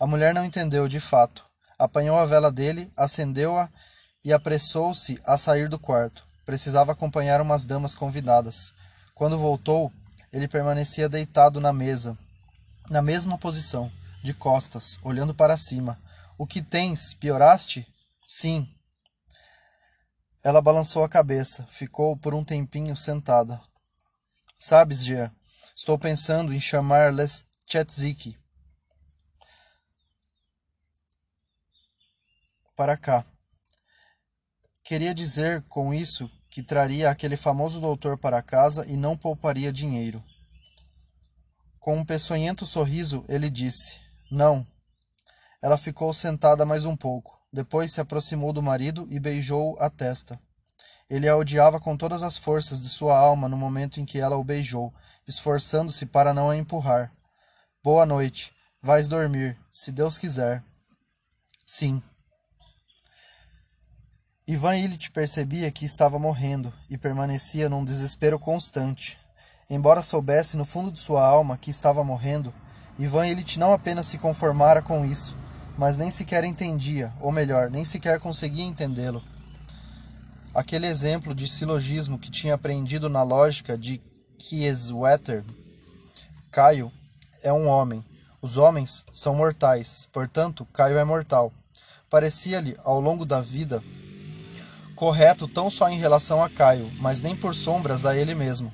A 0.00 0.06
mulher 0.06 0.32
não 0.32 0.44
entendeu 0.44 0.88
de 0.88 0.98
fato. 0.98 1.44
Apanhou 1.78 2.18
a 2.18 2.24
vela 2.24 2.50
dele, 2.50 2.92
acendeu-a 2.96 3.68
e 4.24 4.32
apressou-se 4.32 5.20
a 5.24 5.36
sair 5.36 5.68
do 5.68 5.78
quarto. 5.78 6.26
Precisava 6.44 6.92
acompanhar 6.92 7.40
umas 7.40 7.64
damas 7.64 7.94
convidadas. 7.94 8.72
Quando 9.14 9.38
voltou, 9.38 9.92
ele 10.32 10.48
permanecia 10.48 11.08
deitado 11.08 11.60
na 11.60 11.72
mesa, 11.72 12.16
na 12.88 13.02
mesma 13.02 13.38
posição, 13.38 13.90
de 14.22 14.32
costas, 14.32 14.98
olhando 15.02 15.34
para 15.34 15.56
cima. 15.56 15.98
O 16.38 16.46
que 16.46 16.62
tens? 16.62 17.14
Pioraste? 17.14 17.86
Sim. 18.26 18.68
Ela 20.42 20.62
balançou 20.62 21.04
a 21.04 21.08
cabeça, 21.08 21.66
ficou 21.70 22.16
por 22.16 22.34
um 22.34 22.44
tempinho 22.44 22.96
sentada. 22.96 23.60
Sabes, 24.58 25.04
Jean, 25.04 25.30
estou 25.76 25.98
pensando 25.98 26.52
em 26.52 26.60
chamar 26.60 27.12
Leschetzik 27.12 28.36
para 32.76 32.96
cá. 32.96 33.24
Queria 34.84 35.14
dizer 35.14 35.62
com 35.68 35.94
isso 35.94 36.30
que 36.50 36.62
traria 36.62 37.08
aquele 37.08 37.36
famoso 37.36 37.80
doutor 37.80 38.18
para 38.18 38.42
casa 38.42 38.84
e 38.86 38.96
não 38.96 39.16
pouparia 39.16 39.72
dinheiro. 39.72 40.22
Com 41.78 41.96
um 41.98 42.04
peçonhento 42.04 42.66
sorriso, 42.66 43.24
ele 43.28 43.48
disse: 43.48 43.96
Não. 44.30 44.66
Ela 45.62 45.78
ficou 45.78 46.12
sentada 46.12 46.64
mais 46.64 46.84
um 46.84 46.96
pouco. 46.96 47.40
Depois 47.52 47.92
se 47.92 48.00
aproximou 48.00 48.52
do 48.52 48.62
marido 48.62 49.06
e 49.08 49.20
beijou 49.20 49.76
a 49.78 49.88
testa. 49.88 50.38
Ele 51.08 51.28
a 51.28 51.36
odiava 51.36 51.78
com 51.78 51.96
todas 51.96 52.22
as 52.22 52.36
forças 52.36 52.80
de 52.80 52.88
sua 52.88 53.16
alma 53.16 53.48
no 53.48 53.56
momento 53.56 54.00
em 54.00 54.04
que 54.04 54.18
ela 54.18 54.36
o 54.36 54.44
beijou, 54.44 54.92
esforçando-se 55.28 56.06
para 56.06 56.34
não 56.34 56.50
a 56.50 56.56
empurrar. 56.56 57.12
Boa 57.84 58.04
noite. 58.04 58.52
Vais 58.80 59.08
dormir, 59.08 59.56
se 59.70 59.92
Deus 59.92 60.18
quiser. 60.18 60.64
Sim. 61.64 62.02
Ivan 64.46 64.76
Illich 64.76 65.08
percebia 65.12 65.70
que 65.70 65.84
estava 65.84 66.18
morrendo 66.18 66.72
e 66.90 66.98
permanecia 66.98 67.68
num 67.68 67.84
desespero 67.84 68.40
constante. 68.40 69.16
Embora 69.70 70.02
soubesse 70.02 70.56
no 70.56 70.64
fundo 70.64 70.90
de 70.90 70.98
sua 70.98 71.24
alma 71.24 71.56
que 71.56 71.70
estava 71.70 72.02
morrendo, 72.02 72.52
Ivan 72.98 73.28
Illich 73.28 73.56
não 73.56 73.72
apenas 73.72 74.08
se 74.08 74.18
conformara 74.18 74.82
com 74.82 75.04
isso, 75.04 75.36
mas 75.78 75.96
nem 75.96 76.10
sequer 76.10 76.42
entendia, 76.42 77.12
ou 77.20 77.30
melhor, 77.30 77.70
nem 77.70 77.84
sequer 77.84 78.18
conseguia 78.18 78.64
entendê-lo. 78.64 79.22
Aquele 80.52 80.88
exemplo 80.88 81.36
de 81.36 81.48
silogismo 81.48 82.18
que 82.18 82.30
tinha 82.30 82.54
aprendido 82.54 83.08
na 83.08 83.22
lógica 83.22 83.78
de 83.78 84.02
Kieswetter, 84.38 85.44
Caio 86.50 86.92
é 87.44 87.52
um 87.52 87.68
homem. 87.68 88.04
Os 88.42 88.56
homens 88.56 89.04
são 89.12 89.36
mortais, 89.36 90.08
portanto, 90.12 90.66
Caio 90.72 90.98
é 90.98 91.04
mortal. 91.04 91.52
Parecia-lhe, 92.10 92.76
ao 92.84 93.00
longo 93.00 93.24
da 93.24 93.40
vida, 93.40 93.82
correto 95.02 95.48
tão 95.48 95.68
só 95.68 95.88
em 95.88 95.98
relação 95.98 96.44
a 96.44 96.48
Caio, 96.48 96.88
mas 97.00 97.20
nem 97.20 97.34
por 97.34 97.56
sombras 97.56 98.06
a 98.06 98.16
ele 98.16 98.36
mesmo. 98.36 98.72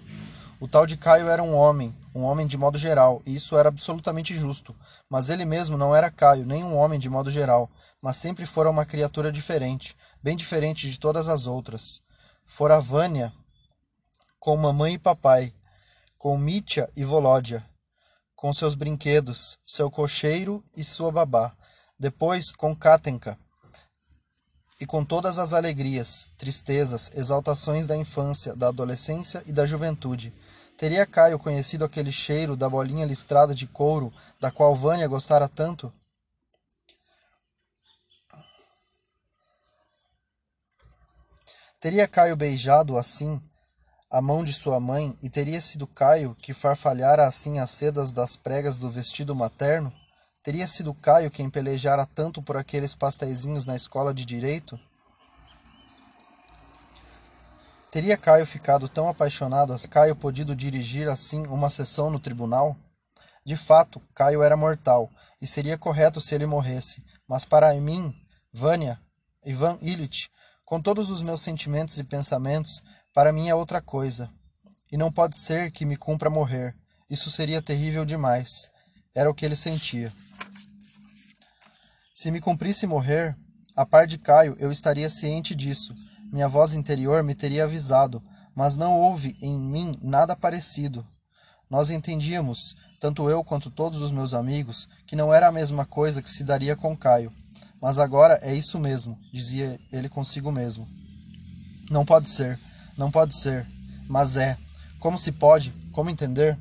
O 0.61 0.69
tal 0.69 0.87
de 0.87 0.95
Caio 0.95 1.27
era 1.27 1.43
um 1.43 1.55
homem, 1.55 1.97
um 2.15 2.23
homem 2.23 2.47
de 2.47 2.55
modo 2.59 2.77
geral, 2.77 3.23
e 3.25 3.35
isso 3.35 3.57
era 3.57 3.71
absolutamente 3.71 4.37
justo, 4.37 4.77
mas 5.09 5.31
ele 5.31 5.47
mesmo 5.47 5.79
não 5.79 5.97
era 5.97 6.11
Caio, 6.11 6.45
nem 6.45 6.63
um 6.63 6.77
homem 6.77 7.01
de 7.01 7.09
modo 7.09 7.31
geral, 7.31 7.71
mas 8.03 8.19
sempre 8.19 8.45
fora 8.45 8.69
uma 8.69 8.85
criatura 8.85 9.33
diferente, 9.33 9.97
bem 10.23 10.37
diferente 10.37 10.91
de 10.91 10.99
todas 10.99 11.31
as 11.31 11.47
outras. 11.47 12.03
Fora 12.45 12.79
Vânia 12.79 13.33
com 14.39 14.55
mamãe 14.55 14.93
e 14.93 14.99
papai, 14.99 15.55
com 16.19 16.37
Mitya 16.37 16.91
e 16.95 17.05
Volódia, 17.05 17.65
com 18.37 18.53
seus 18.53 18.75
brinquedos, 18.75 19.57
seu 19.65 19.91
cocheiro 19.91 20.63
e 20.77 20.85
sua 20.85 21.11
babá, 21.11 21.57
depois 21.99 22.53
com 22.53 22.77
Katenka, 22.77 23.39
e 24.81 24.87
com 24.87 25.05
todas 25.05 25.39
as 25.39 25.53
alegrias, 25.53 26.29
tristezas, 26.39 27.11
exaltações 27.15 27.87
da 27.87 27.97
infância, 27.97 28.55
da 28.55 28.69
adolescência 28.69 29.43
e 29.47 29.53
da 29.53 29.67
juventude. 29.67 30.33
Teria 30.77 31.05
Caio 31.05 31.39
conhecido 31.39 31.85
aquele 31.85 32.13
cheiro 32.13 32.57
da 32.57 32.69
bolinha 32.69 33.05
listrada 33.05 33.55
de 33.55 33.67
couro 33.67 34.13
da 34.39 34.51
qual 34.51 34.77
Vânia 34.77 35.09
gostara 35.09 35.49
tanto? 35.49 35.93
Teria 41.81 42.07
Caio 42.07 42.37
beijado 42.37 42.97
assim 42.97 43.41
a 44.11 44.23
mão 44.23 44.43
de 44.43 44.53
sua 44.53 44.81
mãe 44.81 45.17
e 45.21 45.29
teria 45.29 45.61
sido 45.61 45.87
Caio 45.87 46.35
que 46.37 46.55
farfalhara 46.55 47.27
assim 47.27 47.59
as 47.59 47.71
sedas 47.71 48.11
das 48.11 48.37
pregas 48.37 48.79
do 48.79 48.91
vestido 48.91 49.35
materno? 49.35 49.93
Teria 50.49 50.67
sido 50.67 50.95
Caio 50.95 51.31
quem 51.31 51.50
pelejara 51.50 52.07
tanto 52.07 52.40
por 52.40 52.57
aqueles 52.57 52.95
pasteizinhos 52.95 53.67
na 53.67 53.76
escola 53.76 54.14
de 54.14 54.25
direito? 54.25 54.81
Teria 57.90 58.17
Caio 58.17 58.47
ficado 58.47 58.88
tão 58.88 59.11
apaixonado 59.11 59.75
as 59.75 59.85
Caio 59.85 60.17
podido 60.17 60.57
dirigir 60.57 61.07
assim 61.07 61.47
uma 61.49 61.69
sessão 61.69 62.09
no 62.09 62.19
tribunal? 62.19 62.75
De 63.45 63.57
fato, 63.57 64.00
Caio 64.14 64.43
era 64.43 64.57
mortal, 64.57 65.11
e 65.38 65.47
seria 65.47 65.76
correto 65.76 66.19
se 66.19 66.35
ele 66.35 66.47
morresse, 66.47 67.05
mas 67.28 67.45
para 67.45 67.75
mim, 67.75 68.14
Vânia, 68.50 68.99
Ivan 69.45 69.76
Illich, 69.83 70.31
com 70.64 70.81
todos 70.81 71.11
os 71.11 71.21
meus 71.21 71.43
sentimentos 71.43 71.99
e 71.99 72.05
pensamentos, 72.05 72.81
para 73.12 73.35
mim 73.35 73.50
é 73.50 73.55
outra 73.55 73.83
coisa. 73.83 74.31
E 74.90 74.97
não 74.97 75.12
pode 75.12 75.37
ser 75.37 75.71
que 75.71 75.85
me 75.85 75.99
cumpra 75.99 76.31
morrer. 76.31 76.75
Isso 77.11 77.31
seria 77.31 77.61
terrível 77.61 78.07
demais. 78.07 78.71
Era 79.14 79.28
o 79.28 79.35
que 79.35 79.45
ele 79.45 79.57
sentia. 79.57 80.11
Se 82.21 82.33
me 82.33 82.41
cumprisse 82.41 82.85
morrer, 82.85 83.37
a 83.77 83.87
par 83.87 84.05
de 84.05 84.19
Caio, 84.19 84.57
eu 84.59 84.73
estaria 84.73 85.09
ciente 85.09 85.55
disso. 85.55 85.95
Minha 86.33 86.49
voz 86.49 86.75
interior 86.75 87.23
me 87.23 87.33
teria 87.33 87.63
avisado, 87.63 88.21
mas 88.57 88.75
não 88.75 88.99
houve 88.99 89.37
em 89.41 89.57
mim 89.57 89.95
nada 90.03 90.35
parecido. 90.35 91.07
Nós 91.71 91.91
entendíamos, 91.91 92.75
tanto 92.99 93.31
eu 93.31 93.45
quanto 93.45 93.71
todos 93.71 94.03
os 94.03 94.11
meus 94.11 94.35
amigos, 94.35 94.89
que 95.07 95.15
não 95.15 95.33
era 95.33 95.47
a 95.47 95.53
mesma 95.53 95.87
coisa 95.87 96.21
que 96.21 96.29
se 96.29 96.43
daria 96.43 96.75
com 96.75 96.97
Caio. 96.97 97.33
Mas 97.81 98.01
agora 98.01 98.41
é 98.43 98.53
isso 98.53 98.81
mesmo, 98.81 99.17
dizia 99.33 99.79
ele 99.93 100.09
consigo 100.09 100.51
mesmo. 100.51 100.89
Não 101.89 102.05
pode 102.05 102.29
ser, 102.29 102.59
não 102.97 103.13
pode 103.13 103.33
ser, 103.33 103.65
mas 104.09 104.37
é. 104.37 104.59
Como 104.99 105.17
se 105.17 105.31
pode? 105.31 105.73
Como 105.93 106.11
entender? 106.11 106.59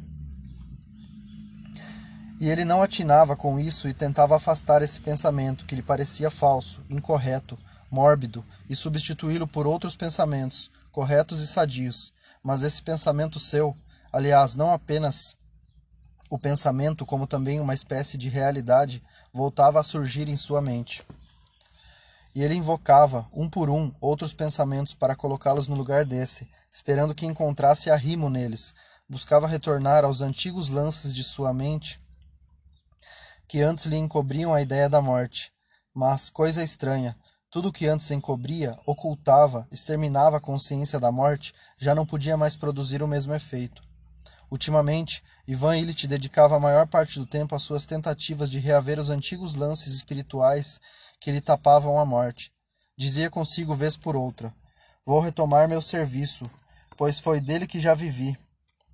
E 2.39 2.49
ele 2.49 2.63
não 2.63 2.83
atinava 2.83 3.35
com 3.35 3.59
isso 3.59 3.87
e 3.87 3.93
tentava 3.93 4.35
afastar 4.35 4.83
esse 4.83 5.01
pensamento 5.01 5.65
que 5.65 5.75
lhe 5.75 5.81
parecia 5.81 6.29
falso, 6.29 6.83
incorreto, 6.87 7.57
mórbido 7.89 8.45
e 8.69 8.75
substituí-lo 8.75 9.47
por 9.47 9.65
outros 9.65 9.95
pensamentos, 9.95 10.69
corretos 10.91 11.41
e 11.41 11.47
sadios. 11.47 12.13
Mas 12.43 12.61
esse 12.61 12.81
pensamento 12.83 13.39
seu, 13.39 13.75
aliás, 14.13 14.53
não 14.53 14.71
apenas 14.71 15.35
o 16.29 16.37
pensamento, 16.37 17.07
como 17.07 17.25
também 17.25 17.59
uma 17.59 17.73
espécie 17.73 18.17
de 18.17 18.29
realidade, 18.29 19.01
voltava 19.33 19.79
a 19.79 19.83
surgir 19.83 20.29
em 20.29 20.37
sua 20.37 20.61
mente. 20.61 21.03
E 22.35 22.43
ele 22.43 22.53
invocava, 22.53 23.27
um 23.33 23.49
por 23.49 23.67
um, 23.67 23.91
outros 23.99 24.31
pensamentos 24.31 24.93
para 24.93 25.15
colocá-los 25.15 25.67
no 25.67 25.75
lugar 25.75 26.05
desse, 26.05 26.47
esperando 26.71 27.15
que 27.15 27.25
encontrasse 27.25 27.89
arrimo 27.89 28.29
neles. 28.29 28.75
Buscava 29.09 29.47
retornar 29.47 30.03
aos 30.03 30.21
antigos 30.21 30.69
lances 30.69 31.15
de 31.15 31.23
sua 31.23 31.51
mente 31.51 31.99
que 33.47 33.61
antes 33.61 33.85
lhe 33.85 33.97
encobriam 33.97 34.53
a 34.53 34.61
ideia 34.61 34.89
da 34.89 35.01
morte. 35.01 35.51
Mas, 35.93 36.29
coisa 36.29 36.63
estranha, 36.63 37.15
tudo 37.49 37.71
que 37.71 37.87
antes 37.87 38.11
encobria, 38.11 38.77
ocultava, 38.85 39.67
exterminava 39.71 40.37
a 40.37 40.41
consciência 40.41 40.99
da 40.99 41.11
morte, 41.11 41.53
já 41.79 41.95
não 41.95 42.05
podia 42.05 42.35
mais 42.35 42.55
produzir 42.55 43.01
o 43.01 43.07
mesmo 43.07 43.33
efeito. 43.33 43.81
Ultimamente, 44.51 45.23
Ivan 45.47 45.77
Illich 45.77 46.07
dedicava 46.07 46.57
a 46.57 46.59
maior 46.59 46.87
parte 46.87 47.19
do 47.19 47.25
tempo 47.25 47.55
às 47.55 47.63
suas 47.63 47.85
tentativas 47.85 48.49
de 48.51 48.59
reaver 48.59 48.99
os 48.99 49.09
antigos 49.09 49.55
lances 49.55 49.93
espirituais 49.93 50.79
que 51.21 51.31
lhe 51.31 51.41
tapavam 51.41 51.97
a 51.99 52.05
morte. 52.05 52.51
Dizia 52.97 53.29
consigo 53.29 53.73
vez 53.73 53.95
por 53.95 54.15
outra: 54.15 54.53
Vou 55.05 55.19
retomar 55.19 55.69
meu 55.69 55.81
serviço, 55.81 56.43
pois 56.97 57.19
foi 57.19 57.39
dele 57.39 57.65
que 57.65 57.79
já 57.79 57.93
vivi. 57.93 58.37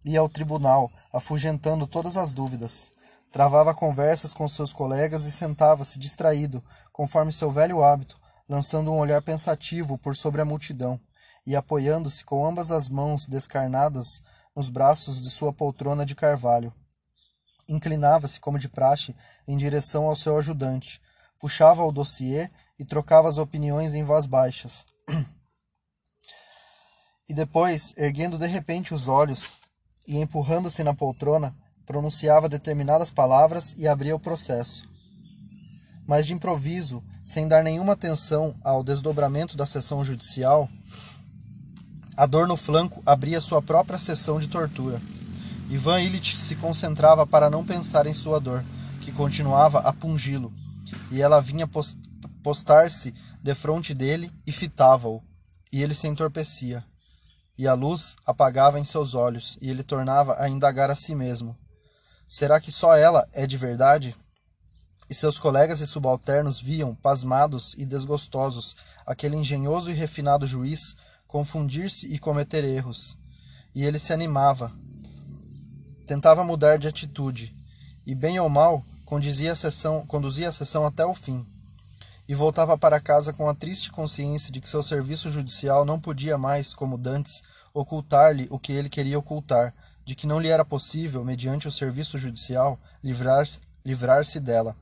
Ia 0.05 0.19
ao 0.19 0.29
tribunal, 0.29 0.91
afugentando 1.12 1.88
todas 1.88 2.17
as 2.17 2.33
dúvidas. 2.33 2.91
Travava 3.33 3.73
conversas 3.73 4.31
com 4.31 4.47
seus 4.47 4.71
colegas 4.71 5.25
e 5.25 5.31
sentava-se 5.31 5.97
distraído, 5.97 6.63
conforme 6.91 7.31
seu 7.33 7.49
velho 7.51 7.83
hábito, 7.83 8.21
lançando 8.47 8.93
um 8.93 8.99
olhar 8.99 9.23
pensativo 9.23 9.97
por 9.97 10.15
sobre 10.15 10.39
a 10.39 10.45
multidão 10.45 11.01
e 11.43 11.55
apoiando-se 11.55 12.23
com 12.23 12.45
ambas 12.45 12.69
as 12.69 12.87
mãos 12.87 13.27
descarnadas 13.27 14.21
nos 14.55 14.69
braços 14.69 15.19
de 15.19 15.31
sua 15.31 15.51
poltrona 15.51 16.05
de 16.05 16.13
carvalho. 16.13 16.71
Inclinava-se, 17.67 18.39
como 18.39 18.59
de 18.59 18.69
praxe, 18.69 19.15
em 19.47 19.57
direção 19.57 20.05
ao 20.05 20.15
seu 20.15 20.37
ajudante, 20.37 21.01
puxava 21.39 21.83
o 21.83 21.91
dossiê 21.91 22.51
e 22.77 22.85
trocava 22.85 23.27
as 23.27 23.39
opiniões 23.39 23.95
em 23.95 24.03
voz 24.03 24.27
baixas. 24.27 24.85
e 27.27 27.33
depois, 27.33 27.95
erguendo 27.97 28.37
de 28.37 28.45
repente 28.45 28.93
os 28.93 29.07
olhos 29.07 29.59
e 30.07 30.19
empurrando-se 30.19 30.83
na 30.83 30.93
poltrona, 30.93 31.57
pronunciava 31.85 32.49
determinadas 32.49 33.09
palavras 33.09 33.73
e 33.77 33.87
abria 33.87 34.15
o 34.15 34.19
processo. 34.19 34.83
Mas 36.07 36.25
de 36.25 36.33
improviso, 36.33 37.03
sem 37.25 37.47
dar 37.47 37.63
nenhuma 37.63 37.93
atenção 37.93 38.55
ao 38.63 38.83
desdobramento 38.83 39.55
da 39.55 39.65
sessão 39.65 40.03
judicial, 40.03 40.69
a 42.15 42.25
dor 42.25 42.47
no 42.47 42.57
flanco 42.57 43.01
abria 43.05 43.41
sua 43.41 43.61
própria 43.61 43.97
sessão 43.97 44.39
de 44.39 44.47
tortura. 44.47 45.01
Ivan 45.69 46.01
Illich 46.01 46.37
se 46.37 46.55
concentrava 46.55 47.25
para 47.25 47.49
não 47.49 47.65
pensar 47.65 48.05
em 48.05 48.13
sua 48.13 48.39
dor, 48.39 48.63
que 49.01 49.11
continuava 49.11 49.79
a 49.79 49.91
pungi-lo, 49.91 50.53
e 51.09 51.21
ela 51.21 51.41
vinha 51.41 51.67
postar-se 52.43 53.13
defronte 53.41 53.93
dele 53.93 54.29
e 54.45 54.51
fitava-o, 54.51 55.23
e 55.71 55.81
ele 55.81 55.95
se 55.95 56.07
entorpecia. 56.07 56.83
E 57.57 57.67
a 57.67 57.73
luz 57.73 58.15
apagava 58.25 58.79
em 58.79 58.83
seus 58.83 59.13
olhos, 59.15 59.57
e 59.61 59.69
ele 59.69 59.83
tornava 59.83 60.35
a 60.39 60.47
indagar 60.47 60.91
a 60.91 60.95
si 60.95 61.15
mesmo: 61.15 61.57
Será 62.33 62.59
que 62.59 62.71
só 62.71 62.95
ela 62.97 63.27
é 63.31 63.45
de 63.45 63.55
verdade? 63.57 64.15
E 65.07 65.13
seus 65.13 65.37
colegas 65.37 65.81
e 65.81 65.85
subalternos 65.85 66.59
viam, 66.59 66.95
pasmados 66.95 67.75
e 67.77 67.85
desgostosos, 67.85 68.75
aquele 69.05 69.35
engenhoso 69.35 69.91
e 69.91 69.93
refinado 69.93 70.47
juiz 70.47 70.97
confundir-se 71.27 72.11
e 72.11 72.17
cometer 72.17 72.63
erros. 72.63 73.15
E 73.75 73.83
ele 73.83 73.99
se 73.99 74.11
animava, 74.11 74.71
tentava 76.07 76.43
mudar 76.43 76.77
de 76.77 76.87
atitude, 76.87 77.55
e 78.03 78.15
bem 78.15 78.39
ou 78.39 78.49
mal 78.49 78.83
conduzia 79.05 79.51
a 79.51 79.55
sessão, 79.55 80.03
conduzia 80.07 80.49
a 80.49 80.51
sessão 80.51 80.87
até 80.87 81.05
o 81.05 81.13
fim. 81.13 81.45
E 82.27 82.33
voltava 82.33 82.75
para 82.75 82.99
casa 82.99 83.31
com 83.31 83.47
a 83.47 83.53
triste 83.53 83.91
consciência 83.91 84.51
de 84.51 84.59
que 84.59 84.67
seu 84.67 84.81
serviço 84.81 85.31
judicial 85.31 85.85
não 85.85 85.99
podia 85.99 86.35
mais, 86.35 86.73
como 86.73 86.97
dantes, 86.97 87.43
ocultar-lhe 87.75 88.47
o 88.49 88.57
que 88.57 88.73
ele 88.73 88.89
queria 88.89 89.19
ocultar, 89.19 89.71
de 90.05 90.15
que 90.15 90.27
não 90.27 90.39
lhe 90.39 90.50
era 90.50 90.65
possível, 90.65 91.24
mediante 91.24 91.67
o 91.67 91.72
serviço 91.72 92.17
judicial, 92.17 92.79
livrar-se 93.03 93.60
livrar 93.86 94.24
dela. 94.41 94.75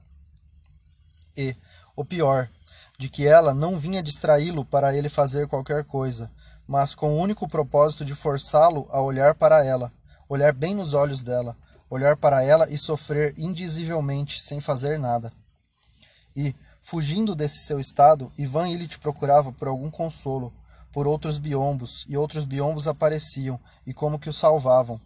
E, 1.36 1.56
o 1.96 2.06
pior, 2.06 2.50
de 2.98 3.10
que 3.10 3.26
ela 3.26 3.54
não 3.54 3.78
vinha 3.78 4.04
distraí-lo 4.04 4.64
para 4.64 4.96
ele 4.96 5.10
fazer 5.10 5.48
qualquer 5.48 5.84
coisa, 5.86 6.32
mas 6.68 6.94
com 6.94 7.14
o 7.14 7.20
único 7.20 7.48
propósito 7.48 8.06
de 8.06 8.14
forçá-lo 8.14 8.88
a 8.92 9.02
olhar 9.02 9.34
para 9.36 9.66
ela, 9.66 9.92
olhar 10.30 10.54
bem 10.54 10.76
nos 10.76 10.94
olhos 10.94 11.24
dela, 11.24 11.58
olhar 11.90 12.16
para 12.16 12.44
ela 12.44 12.70
e 12.70 12.78
sofrer 12.78 13.34
indizivelmente 13.38 14.42
sem 14.42 14.62
fazer 14.62 14.98
nada. 14.98 15.34
E, 16.36 16.56
fugindo 16.82 17.36
desse 17.36 17.60
seu 17.60 17.80
estado, 17.80 18.32
Ivan 18.38 18.70
Illich 18.70 19.00
procurava 19.00 19.52
por 19.52 19.68
algum 19.68 19.90
consolo, 19.92 20.54
por 20.92 21.08
outros 21.08 21.38
biombos, 21.38 22.06
e 22.08 22.16
outros 22.16 22.46
biombos 22.46 22.88
apareciam 22.88 23.60
e 23.86 23.94
como 23.94 24.20
que 24.20 24.30
o 24.30 24.34
salvavam, 24.34 25.00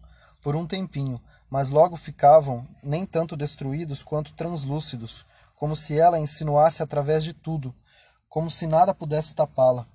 por 0.45 0.55
um 0.55 0.67
tempinho, 0.67 1.19
mas 1.49 1.71
logo 1.71 1.97
ficavam 1.97 2.67
nem 2.83 3.03
tanto 3.03 3.35
destruídos 3.35 4.03
quanto 4.03 4.31
translúcidos, 4.31 5.25
como 5.55 5.75
se 5.75 5.99
ela 5.99 6.19
insinuasse 6.19 6.83
através 6.83 7.23
de 7.23 7.33
tudo, 7.33 7.73
como 8.29 8.51
se 8.51 8.67
nada 8.67 8.93
pudesse 8.93 9.33
tapá-la. 9.33 9.87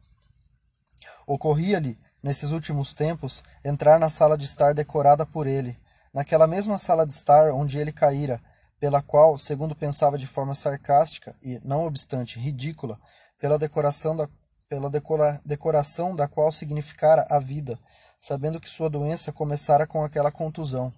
Ocorria-lhe, 1.25 1.97
nesses 2.21 2.51
últimos 2.51 2.93
tempos, 2.93 3.45
entrar 3.65 4.01
na 4.01 4.11
sala 4.11 4.37
de 4.37 4.45
estar 4.45 4.75
decorada 4.75 5.25
por 5.25 5.47
ele, 5.47 5.79
naquela 6.13 6.49
mesma 6.49 6.79
sala 6.79 7.07
de 7.07 7.13
estar 7.13 7.53
onde 7.53 7.79
ele 7.79 7.93
caíra, 7.93 8.43
pela 8.81 9.01
qual, 9.01 9.39
segundo 9.39 9.77
pensava 9.77 10.19
de 10.19 10.27
forma 10.27 10.57
sarcástica 10.57 11.33
e, 11.45 11.61
não 11.63 11.87
obstante, 11.87 12.41
ridícula, 12.41 12.99
pela 13.39 13.57
decoração 13.57 14.17
da, 14.17 14.29
pela 14.69 14.91
decora, 14.91 15.41
decoração 15.45 16.17
da 16.17 16.27
qual 16.27 16.51
significara 16.51 17.25
a 17.31 17.39
vida, 17.39 17.79
sabendo 18.21 18.61
que 18.61 18.69
sua 18.69 18.91
doença 18.91 19.33
começara 19.33 19.87
com 19.87 20.05
aquela 20.05 20.31
contusão. 20.31 20.93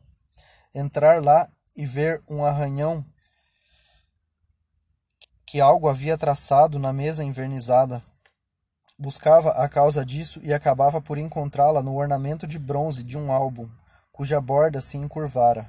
Entrar 0.75 1.23
lá 1.23 1.49
e 1.77 1.87
ver 1.87 2.23
um 2.29 2.45
arranhão 2.45 3.05
que 5.47 5.61
algo 5.61 5.89
havia 5.89 6.19
traçado 6.19 6.79
na 6.79 6.93
mesa 6.93 7.23
envernizada, 7.23 8.03
Buscava 9.03 9.51
a 9.51 9.69
causa 9.69 10.05
disso 10.05 10.39
e 10.45 10.53
acabava 10.53 11.01
por 11.01 11.19
encontrá-la 11.19 11.83
no 11.83 11.97
ornamento 11.97 12.47
de 12.47 12.57
bronze 12.57 13.03
de 13.03 13.19
um 13.19 13.33
álbum, 13.33 13.69
cuja 14.13 14.41
borda 14.41 14.81
se 14.81 14.97
encurvara. 14.97 15.69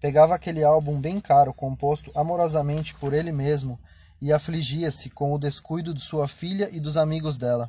Pegava 0.00 0.36
aquele 0.36 0.62
álbum 0.62 1.00
bem 1.00 1.20
caro, 1.20 1.52
composto 1.52 2.12
amorosamente 2.14 2.94
por 2.94 3.12
ele 3.12 3.32
mesmo, 3.32 3.80
e 4.20 4.32
afligia-se 4.32 5.10
com 5.10 5.32
o 5.32 5.38
descuido 5.38 5.92
de 5.92 6.00
sua 6.00 6.28
filha 6.28 6.68
e 6.70 6.78
dos 6.78 6.96
amigos 6.96 7.36
dela. 7.36 7.68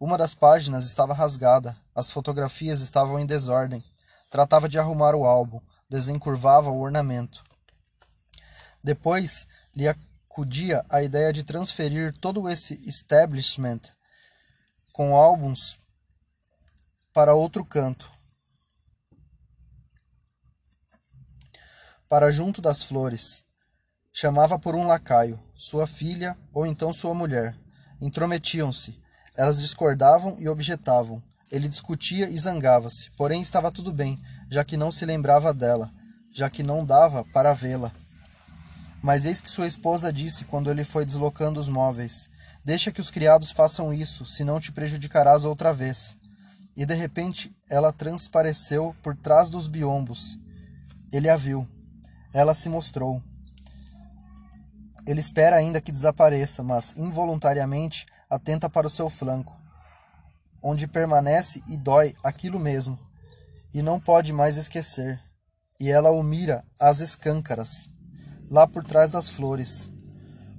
Uma 0.00 0.16
das 0.16 0.32
páginas 0.32 0.84
estava 0.84 1.12
rasgada, 1.12 1.76
as 1.92 2.08
fotografias 2.08 2.80
estavam 2.80 3.18
em 3.18 3.26
desordem. 3.26 3.82
Tratava 4.30 4.68
de 4.68 4.78
arrumar 4.78 5.14
o 5.14 5.24
álbum, 5.24 5.60
desencurvava 5.90 6.70
o 6.70 6.80
ornamento. 6.80 7.42
Depois 8.82 9.46
lhe 9.74 9.88
acudia 9.88 10.86
a 10.88 11.02
ideia 11.02 11.32
de 11.32 11.42
transferir 11.42 12.16
todo 12.18 12.48
esse 12.48 12.74
establishment 12.88 13.80
com 14.92 15.16
álbuns 15.16 15.76
para 17.12 17.34
outro 17.34 17.64
canto, 17.64 18.08
para 22.08 22.30
junto 22.30 22.62
das 22.62 22.84
flores. 22.84 23.44
Chamava 24.12 24.58
por 24.58 24.76
um 24.76 24.86
lacaio, 24.86 25.42
sua 25.56 25.88
filha 25.88 26.38
ou 26.52 26.64
então 26.64 26.92
sua 26.92 27.14
mulher. 27.14 27.56
Intrometiam-se. 28.00 29.07
Elas 29.38 29.60
discordavam 29.60 30.34
e 30.40 30.48
objetavam. 30.48 31.22
Ele 31.48 31.68
discutia 31.68 32.28
e 32.28 32.36
zangava-se, 32.36 33.08
porém 33.16 33.40
estava 33.40 33.70
tudo 33.70 33.92
bem, 33.92 34.20
já 34.50 34.64
que 34.64 34.76
não 34.76 34.90
se 34.90 35.06
lembrava 35.06 35.54
dela, 35.54 35.92
já 36.32 36.50
que 36.50 36.64
não 36.64 36.84
dava 36.84 37.24
para 37.26 37.54
vê-la. 37.54 37.92
Mas 39.00 39.24
eis 39.24 39.40
que 39.40 39.48
sua 39.48 39.68
esposa 39.68 40.12
disse 40.12 40.44
quando 40.44 40.68
ele 40.68 40.82
foi 40.82 41.06
deslocando 41.06 41.60
os 41.60 41.68
móveis: 41.68 42.28
Deixa 42.64 42.90
que 42.90 43.00
os 43.00 43.12
criados 43.12 43.52
façam 43.52 43.94
isso, 43.94 44.26
senão 44.26 44.58
te 44.58 44.72
prejudicarás 44.72 45.44
outra 45.44 45.72
vez. 45.72 46.16
E 46.76 46.84
de 46.84 46.94
repente 46.94 47.56
ela 47.70 47.92
transpareceu 47.92 48.92
por 49.04 49.16
trás 49.16 49.50
dos 49.50 49.68
biombos. 49.68 50.36
Ele 51.12 51.28
a 51.28 51.36
viu. 51.36 51.64
Ela 52.34 52.54
se 52.54 52.68
mostrou. 52.68 53.22
Ele 55.06 55.20
espera 55.20 55.54
ainda 55.54 55.80
que 55.80 55.92
desapareça, 55.92 56.60
mas 56.64 56.92
involuntariamente 56.96 58.04
atenta 58.28 58.68
para 58.68 58.86
o 58.86 58.90
seu 58.90 59.08
flanco, 59.08 59.56
onde 60.62 60.86
permanece 60.86 61.62
e 61.68 61.76
dói 61.76 62.14
aquilo 62.22 62.58
mesmo, 62.58 62.98
e 63.72 63.82
não 63.82 64.00
pode 64.00 64.32
mais 64.32 64.56
esquecer. 64.56 65.20
E 65.80 65.90
ela 65.90 66.10
o 66.10 66.22
mira 66.22 66.64
às 66.78 67.00
escâncaras, 67.00 67.88
lá 68.50 68.66
por 68.66 68.82
trás 68.82 69.12
das 69.12 69.28
flores. 69.28 69.88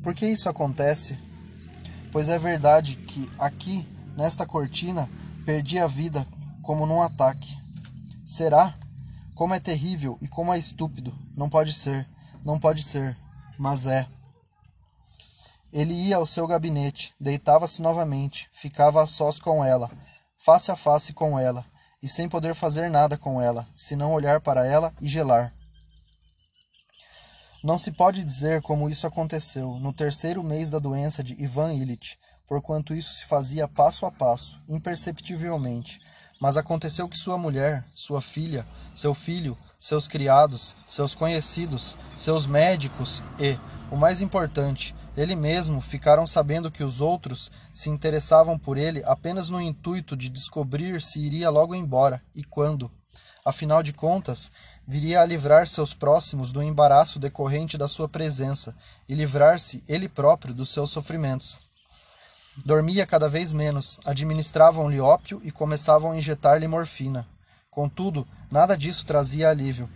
Por 0.01 0.15
que 0.15 0.25
isso 0.25 0.47
acontece? 0.47 1.17
pois 2.11 2.29
é 2.29 2.37
verdade 2.37 2.95
que 2.95 3.29
aqui, 3.37 3.87
nesta 4.15 4.45
cortina, 4.45 5.09
perdi 5.45 5.79
a 5.79 5.87
vida 5.87 6.25
como 6.61 6.85
num 6.85 7.01
ataque. 7.01 7.57
Será? 8.25 8.73
Como 9.35 9.53
é 9.53 9.59
terrível 9.59 10.17
e 10.21 10.27
como 10.27 10.53
é 10.53 10.59
estúpido. 10.59 11.13
Não 11.35 11.49
pode 11.49 11.73
ser, 11.73 12.07
não 12.43 12.59
pode 12.59 12.83
ser, 12.83 13.17
mas 13.57 13.85
é. 13.85 14.07
Ele 15.71 15.93
ia 15.93 16.17
ao 16.17 16.25
seu 16.25 16.47
gabinete, 16.47 17.13
deitava-se 17.19 17.81
novamente, 17.81 18.49
ficava 18.51 19.03
a 19.03 19.07
sós 19.07 19.39
com 19.39 19.63
ela, 19.63 19.89
face 20.37 20.71
a 20.71 20.75
face 20.75 21.13
com 21.13 21.37
ela, 21.37 21.65
e 22.01 22.07
sem 22.07 22.27
poder 22.27 22.55
fazer 22.55 22.89
nada 22.89 23.17
com 23.17 23.41
ela, 23.41 23.67
senão 23.75 24.13
olhar 24.13 24.41
para 24.41 24.65
ela 24.65 24.93
e 24.99 25.07
gelar. 25.07 25.53
Não 27.63 27.77
se 27.77 27.91
pode 27.91 28.23
dizer 28.23 28.61
como 28.61 28.89
isso 28.89 29.05
aconteceu 29.05 29.77
no 29.79 29.91
terceiro 29.91 30.41
mês 30.41 30.71
da 30.71 30.79
doença 30.79 31.21
de 31.21 31.35
Ivan 31.41 31.73
Illich, 31.73 32.17
porquanto 32.47 32.95
isso 32.95 33.13
se 33.13 33.25
fazia 33.25 33.67
passo 33.67 34.05
a 34.05 34.11
passo, 34.11 34.59
imperceptivelmente. 34.67 35.99
Mas 36.39 36.55
aconteceu 36.55 37.07
que 37.09 37.17
sua 37.17 37.37
mulher, 37.37 37.85
sua 37.93 38.21
filha, 38.21 38.65
seu 38.95 39.13
filho, 39.13 39.57
seus 39.77 40.07
criados, 40.07 40.73
seus 40.87 41.13
conhecidos, 41.13 41.97
seus 42.17 42.47
médicos 42.47 43.21
e, 43.37 43.59
o 43.91 43.97
mais 43.97 44.21
importante, 44.21 44.95
ele 45.17 45.35
mesmo 45.35 45.81
ficaram 45.81 46.25
sabendo 46.25 46.71
que 46.71 46.83
os 46.83 47.01
outros 47.01 47.51
se 47.73 47.89
interessavam 47.89 48.57
por 48.57 48.77
ele 48.77 49.03
apenas 49.05 49.49
no 49.49 49.61
intuito 49.61 50.15
de 50.15 50.29
descobrir 50.29 51.01
se 51.01 51.19
iria 51.19 51.49
logo 51.49 51.75
embora 51.75 52.21
e 52.35 52.43
quando. 52.43 52.91
Afinal 53.43 53.81
de 53.81 53.93
contas, 53.93 54.51
viria 54.87 55.21
a 55.21 55.25
livrar 55.25 55.67
seus 55.67 55.93
próximos 55.93 56.51
do 56.51 56.61
embaraço 56.61 57.19
decorrente 57.19 57.77
da 57.77 57.87
sua 57.87 58.07
presença 58.07 58.75
e 59.07 59.15
livrar-se 59.15 59.83
ele 59.87 60.07
próprio 60.07 60.53
dos 60.53 60.69
seus 60.69 60.89
sofrimentos. 60.89 61.59
Dormia 62.65 63.07
cada 63.07 63.29
vez 63.29 63.53
menos, 63.53 63.99
administravam-lhe 64.03 64.99
ópio 64.99 65.39
e 65.43 65.51
começavam 65.51 66.11
a 66.11 66.17
injetar-lhe 66.17 66.67
morfina. 66.67 67.25
Contudo, 67.71 68.27
nada 68.51 68.75
disso 68.75 69.05
trazia 69.05 69.49
alívio. 69.49 69.89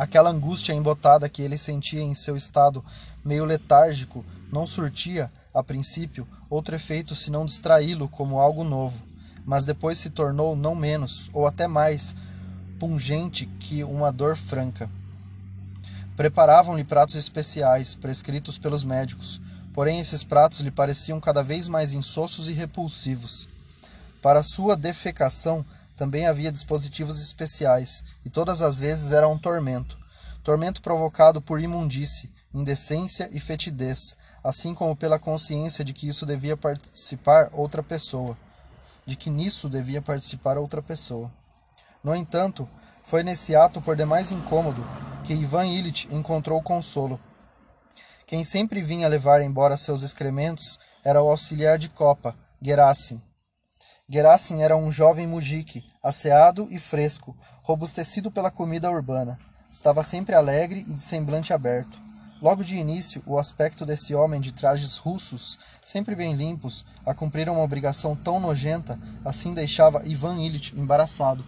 Aquela 0.00 0.30
angústia 0.30 0.72
embotada 0.72 1.28
que 1.28 1.42
ele 1.42 1.58
sentia 1.58 2.00
em 2.00 2.14
seu 2.14 2.34
estado 2.34 2.82
meio 3.22 3.44
letárgico 3.44 4.24
não 4.50 4.66
surtia, 4.66 5.30
a 5.52 5.62
princípio, 5.62 6.26
outro 6.48 6.74
efeito 6.74 7.14
senão 7.14 7.44
distraí-lo 7.44 8.08
como 8.08 8.38
algo 8.38 8.64
novo, 8.64 8.98
mas 9.44 9.66
depois 9.66 9.98
se 9.98 10.08
tornou 10.08 10.56
não 10.56 10.74
menos, 10.74 11.28
ou 11.34 11.46
até 11.46 11.68
mais, 11.68 12.16
pungente 12.78 13.44
que 13.44 13.84
uma 13.84 14.10
dor 14.10 14.38
franca. 14.38 14.88
Preparavam-lhe 16.16 16.82
pratos 16.82 17.16
especiais, 17.16 17.94
prescritos 17.94 18.58
pelos 18.58 18.82
médicos, 18.82 19.38
porém 19.74 20.00
esses 20.00 20.24
pratos 20.24 20.60
lhe 20.60 20.70
pareciam 20.70 21.20
cada 21.20 21.42
vez 21.42 21.68
mais 21.68 21.92
insossos 21.92 22.48
e 22.48 22.52
repulsivos. 22.52 23.46
Para 24.22 24.42
sua 24.42 24.78
defecação 24.78 25.62
também 26.00 26.26
havia 26.26 26.50
dispositivos 26.50 27.20
especiais, 27.20 28.02
e 28.24 28.30
todas 28.30 28.62
as 28.62 28.78
vezes 28.78 29.12
era 29.12 29.28
um 29.28 29.36
tormento. 29.36 29.98
Tormento 30.42 30.80
provocado 30.80 31.42
por 31.42 31.60
imundície, 31.60 32.32
indecência 32.54 33.28
e 33.30 33.38
fetidez, 33.38 34.16
assim 34.42 34.72
como 34.72 34.96
pela 34.96 35.18
consciência 35.18 35.84
de 35.84 35.92
que 35.92 36.08
isso 36.08 36.24
devia 36.24 36.56
participar 36.56 37.50
outra 37.52 37.82
pessoa, 37.82 38.34
de 39.04 39.14
que 39.14 39.28
nisso 39.28 39.68
devia 39.68 40.00
participar 40.00 40.56
outra 40.56 40.80
pessoa. 40.80 41.30
No 42.02 42.16
entanto, 42.16 42.66
foi 43.04 43.22
nesse 43.22 43.54
ato 43.54 43.82
por 43.82 43.94
demais 43.94 44.32
incômodo 44.32 44.82
que 45.22 45.34
Ivan 45.34 45.66
Illich 45.66 46.08
encontrou 46.10 46.62
consolo. 46.62 47.20
Quem 48.26 48.42
sempre 48.42 48.80
vinha 48.80 49.06
levar 49.06 49.42
embora 49.42 49.76
seus 49.76 50.00
excrementos 50.00 50.78
era 51.04 51.22
o 51.22 51.28
auxiliar 51.28 51.76
de 51.76 51.90
copa, 51.90 52.34
Gerasim. 52.62 53.20
Gerasim 54.12 54.60
era 54.60 54.76
um 54.76 54.90
jovem 54.90 55.24
mujique, 55.24 55.84
asseado 56.02 56.66
e 56.68 56.80
fresco, 56.80 57.36
robustecido 57.62 58.28
pela 58.28 58.50
comida 58.50 58.90
urbana. 58.90 59.38
Estava 59.72 60.02
sempre 60.02 60.34
alegre 60.34 60.80
e 60.80 60.92
de 60.92 61.00
semblante 61.00 61.52
aberto. 61.52 61.96
Logo 62.42 62.64
de 62.64 62.74
início, 62.74 63.22
o 63.24 63.38
aspecto 63.38 63.86
desse 63.86 64.12
homem 64.12 64.40
de 64.40 64.50
trajes 64.50 64.96
russos, 64.96 65.60
sempre 65.84 66.16
bem 66.16 66.34
limpos, 66.34 66.84
a 67.06 67.14
cumprir 67.14 67.48
uma 67.48 67.62
obrigação 67.62 68.16
tão 68.16 68.40
nojenta, 68.40 68.98
assim 69.24 69.54
deixava 69.54 70.04
Ivan 70.04 70.40
Illich 70.40 70.76
embaraçado. 70.76 71.44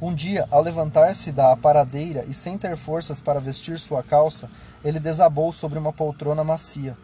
Um 0.00 0.14
dia, 0.14 0.48
ao 0.50 0.62
levantar-se 0.62 1.32
da 1.32 1.52
aparadeira 1.52 2.24
e 2.24 2.32
sem 2.32 2.56
ter 2.56 2.78
forças 2.78 3.20
para 3.20 3.38
vestir 3.38 3.78
sua 3.78 4.02
calça, 4.02 4.50
ele 4.82 4.98
desabou 4.98 5.52
sobre 5.52 5.78
uma 5.78 5.92
poltrona 5.92 6.42
macia 6.42 6.96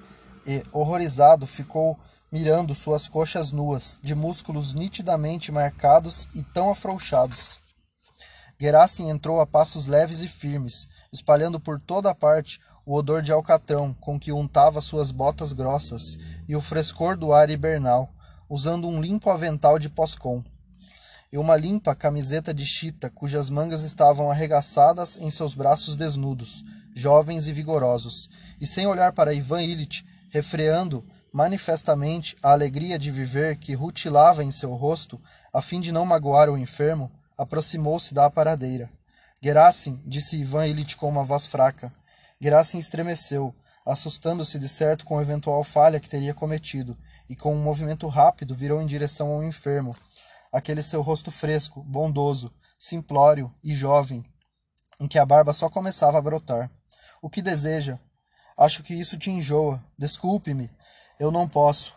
e, 0.47 0.65
horrorizado, 0.73 1.47
ficou 1.47 1.99
mirando 2.31 2.75
suas 2.75 3.09
coxas 3.09 3.53
nuas, 3.53 3.99
de 4.03 4.15
músculos 4.15 4.75
nitidamente 4.75 5.51
marcados 5.51 6.29
e 6.35 6.43
tão 6.43 6.71
afrouxados. 6.71 7.59
Gerasim 8.61 9.09
entrou 9.09 9.41
a 9.41 9.47
passos 9.47 9.87
leves 9.87 10.23
e 10.23 10.29
firmes, 10.29 10.89
espalhando 11.13 11.59
por 11.61 11.81
toda 11.81 12.11
a 12.11 12.15
parte 12.15 12.61
o 12.85 12.95
odor 12.95 13.23
de 13.23 13.33
alcatrão 13.33 13.95
com 13.95 14.19
que 14.19 14.33
untava 14.33 14.81
suas 14.81 15.13
botas 15.13 15.53
grossas 15.53 16.19
e 16.49 16.57
o 16.57 16.61
frescor 16.61 17.17
do 17.17 17.33
ar 17.33 17.51
hibernal, 17.51 18.11
usando 18.49 18.89
um 18.89 19.01
limpo 19.01 19.31
avental 19.31 19.79
de 19.79 19.89
pós-com 19.89 20.43
e 21.33 21.39
uma 21.39 21.57
limpa 21.57 21.95
camiseta 21.95 22.55
de 22.55 22.65
chita 22.65 23.11
cujas 23.11 23.51
mangas 23.51 23.83
estavam 23.83 24.31
arregaçadas 24.31 25.19
em 25.19 25.31
seus 25.31 25.55
braços 25.55 25.95
desnudos, 25.95 26.65
jovens 26.95 27.47
e 27.47 27.53
vigorosos, 27.53 28.29
e 28.61 28.67
sem 28.67 28.87
olhar 28.87 29.13
para 29.13 29.35
Ivan 29.35 29.63
Illich, 29.63 30.05
refreando 30.31 31.05
manifestamente 31.33 32.37
a 32.43 32.53
alegria 32.53 32.99
de 32.99 33.11
viver 33.11 33.57
que 33.57 33.75
rutilava 33.75 34.43
em 34.43 34.51
seu 34.51 34.75
rosto, 34.75 35.21
a 35.53 35.61
fim 35.61 35.81
de 35.81 35.93
não 35.93 36.05
magoar 36.05 36.49
o 36.49 36.59
enfermo, 36.59 37.11
aproximou-se 37.37 38.13
da 38.15 38.25
aparadeira. 38.25 38.91
Gerasim, 39.43 40.03
disse 40.05 40.37
Ivan 40.37 40.67
Illich 40.67 40.97
com 40.97 41.09
uma 41.09 41.25
voz 41.25 41.47
fraca. 41.47 41.93
Gerasim 42.41 42.79
estremeceu, 42.79 43.55
assustando-se 43.87 44.59
de 44.59 44.69
certo 44.69 45.05
com 45.05 45.19
a 45.19 45.23
eventual 45.23 45.63
falha 45.63 46.01
que 46.01 46.09
teria 46.09 46.35
cometido, 46.35 46.97
e 47.29 47.37
com 47.37 47.55
um 47.55 47.63
movimento 47.63 48.09
rápido 48.09 48.55
virou 48.55 48.81
em 48.81 48.87
direção 48.87 49.29
ao 49.29 49.45
enfermo, 49.45 49.95
aquele 50.53 50.83
seu 50.83 51.03
rosto 51.03 51.31
fresco, 51.31 51.83
bondoso, 51.83 52.53
simplório 52.79 53.53
e 53.63 53.75
jovem, 53.75 54.25
em 54.99 55.07
que 55.07 55.19
a 55.19 55.27
barba 55.27 55.53
só 55.53 55.69
começava 55.69 56.19
a 56.19 56.23
brotar. 56.23 56.71
O 57.21 57.29
que 57.29 57.43
deseja? 57.43 57.99
Acho 58.57 58.83
que 58.83 58.95
isso 58.95 59.17
te 59.17 59.31
enjoa. 59.31 59.83
Desculpe-me. 59.97 60.71
Eu 61.19 61.33
não 61.33 61.49
posso. 61.49 61.95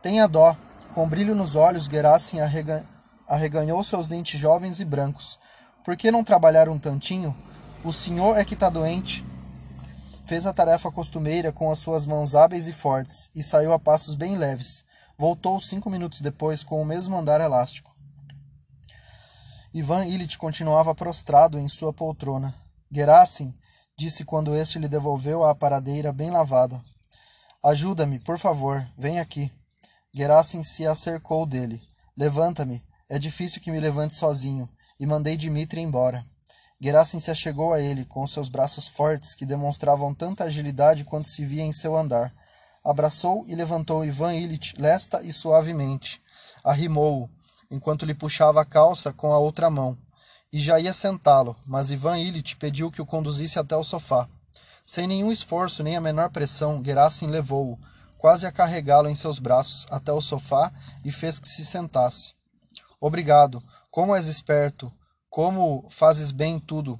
Tenha 0.00 0.26
dó. 0.26 0.56
Com 0.94 1.08
brilho 1.08 1.34
nos 1.34 1.54
olhos, 1.56 1.86
Gerassim 1.86 2.40
arrega... 2.40 2.84
arreganhou 3.28 3.82
seus 3.82 4.08
dentes 4.08 4.40
jovens 4.40 4.80
e 4.80 4.84
brancos. 4.84 5.38
Por 5.84 5.96
que 5.96 6.10
não 6.10 6.24
trabalhar 6.24 6.68
um 6.68 6.78
tantinho? 6.78 7.36
O 7.84 7.92
senhor 7.92 8.38
é 8.38 8.44
que 8.44 8.54
está 8.54 8.70
doente. 8.70 9.24
Fez 10.26 10.46
a 10.46 10.54
tarefa 10.54 10.90
costumeira 10.90 11.52
com 11.52 11.70
as 11.70 11.78
suas 11.78 12.06
mãos 12.06 12.34
hábeis 12.34 12.66
e 12.66 12.72
fortes 12.72 13.28
e 13.34 13.42
saiu 13.42 13.72
a 13.74 13.78
passos 13.78 14.14
bem 14.14 14.36
leves. 14.36 14.84
Voltou 15.18 15.60
cinco 15.60 15.90
minutos 15.90 16.22
depois 16.22 16.64
com 16.64 16.80
o 16.80 16.84
mesmo 16.84 17.18
andar 17.18 17.40
elástico. 17.40 17.94
Ivan 19.74 20.06
Illich 20.06 20.38
continuava 20.38 20.94
prostrado 20.94 21.58
em 21.58 21.68
sua 21.68 21.92
poltrona. 21.92 22.54
Gerassim 22.90 23.52
disse 23.98 24.24
quando 24.24 24.54
este 24.56 24.78
lhe 24.78 24.88
devolveu 24.88 25.44
a 25.44 25.50
aparadeira 25.50 26.12
bem 26.12 26.30
lavada. 26.30 26.80
Ajuda-me, 27.64 28.18
por 28.18 28.38
favor, 28.38 28.86
vem 28.96 29.18
aqui. 29.18 29.50
Gerassim 30.12 30.62
se 30.62 30.86
acercou 30.86 31.46
dele. 31.46 31.80
Levanta-me, 32.16 32.82
é 33.08 33.18
difícil 33.18 33.62
que 33.62 33.70
me 33.70 33.80
levante 33.80 34.14
sozinho, 34.14 34.68
e 35.00 35.06
mandei 35.06 35.36
Dmitri 35.36 35.80
embora. 35.80 36.24
Gerassim 36.80 37.20
se 37.20 37.30
achegou 37.30 37.72
a 37.72 37.80
ele, 37.80 38.04
com 38.04 38.26
seus 38.26 38.48
braços 38.48 38.86
fortes 38.86 39.34
que 39.34 39.46
demonstravam 39.46 40.14
tanta 40.14 40.44
agilidade 40.44 41.04
quanto 41.04 41.28
se 41.28 41.44
via 41.44 41.62
em 41.62 41.72
seu 41.72 41.96
andar 41.96 42.32
abraçou 42.84 43.44
e 43.48 43.54
levantou 43.54 44.04
Ivan 44.04 44.34
Illich 44.34 44.74
lesta 44.78 45.22
e 45.22 45.32
suavemente. 45.32 46.20
Arrimou-o, 46.62 47.30
enquanto 47.70 48.04
lhe 48.04 48.14
puxava 48.14 48.60
a 48.60 48.64
calça 48.64 49.12
com 49.12 49.32
a 49.32 49.38
outra 49.38 49.70
mão. 49.70 49.96
E 50.52 50.60
já 50.60 50.78
ia 50.78 50.92
sentá-lo, 50.92 51.56
mas 51.66 51.90
Ivan 51.90 52.18
Illich 52.18 52.56
pediu 52.56 52.90
que 52.90 53.00
o 53.00 53.06
conduzisse 53.06 53.58
até 53.58 53.74
o 53.74 53.82
sofá. 53.82 54.28
Sem 54.84 55.06
nenhum 55.06 55.32
esforço 55.32 55.82
nem 55.82 55.96
a 55.96 56.00
menor 56.00 56.30
pressão, 56.30 56.82
Gerasim 56.84 57.26
levou-o, 57.26 57.78
quase 58.18 58.46
a 58.46 58.52
carregá-lo 58.52 59.08
em 59.08 59.14
seus 59.14 59.38
braços, 59.38 59.86
até 59.90 60.12
o 60.12 60.20
sofá 60.20 60.72
e 61.04 61.10
fez 61.10 61.40
que 61.40 61.48
se 61.48 61.64
sentasse. 61.64 62.32
Obrigado. 63.00 63.62
Como 63.90 64.14
és 64.14 64.28
esperto. 64.28 64.92
Como 65.28 65.86
fazes 65.90 66.30
bem 66.30 66.60
tudo. 66.60 66.98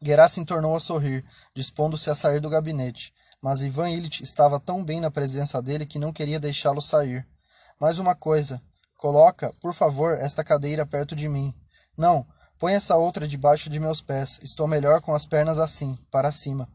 Gerasim 0.00 0.44
tornou 0.44 0.74
a 0.74 0.80
sorrir, 0.80 1.24
dispondo-se 1.54 2.10
a 2.10 2.14
sair 2.14 2.40
do 2.40 2.50
gabinete 2.50 3.12
mas 3.42 3.64
Ivan 3.64 3.90
Illich 3.90 4.22
estava 4.22 4.60
tão 4.60 4.84
bem 4.84 5.00
na 5.00 5.10
presença 5.10 5.60
dele 5.60 5.84
que 5.84 5.98
não 5.98 6.12
queria 6.12 6.38
deixá-lo 6.38 6.80
sair. 6.80 7.26
Mais 7.80 7.98
uma 7.98 8.14
coisa. 8.14 8.62
Coloca, 8.96 9.52
por 9.60 9.74
favor, 9.74 10.16
esta 10.16 10.44
cadeira 10.44 10.86
perto 10.86 11.16
de 11.16 11.28
mim. 11.28 11.52
Não, 11.98 12.24
põe 12.56 12.74
essa 12.74 12.96
outra 12.96 13.26
debaixo 13.26 13.68
de 13.68 13.80
meus 13.80 14.00
pés. 14.00 14.38
Estou 14.44 14.68
melhor 14.68 15.00
com 15.00 15.12
as 15.12 15.26
pernas 15.26 15.58
assim, 15.58 15.98
para 16.08 16.30
cima. 16.30 16.68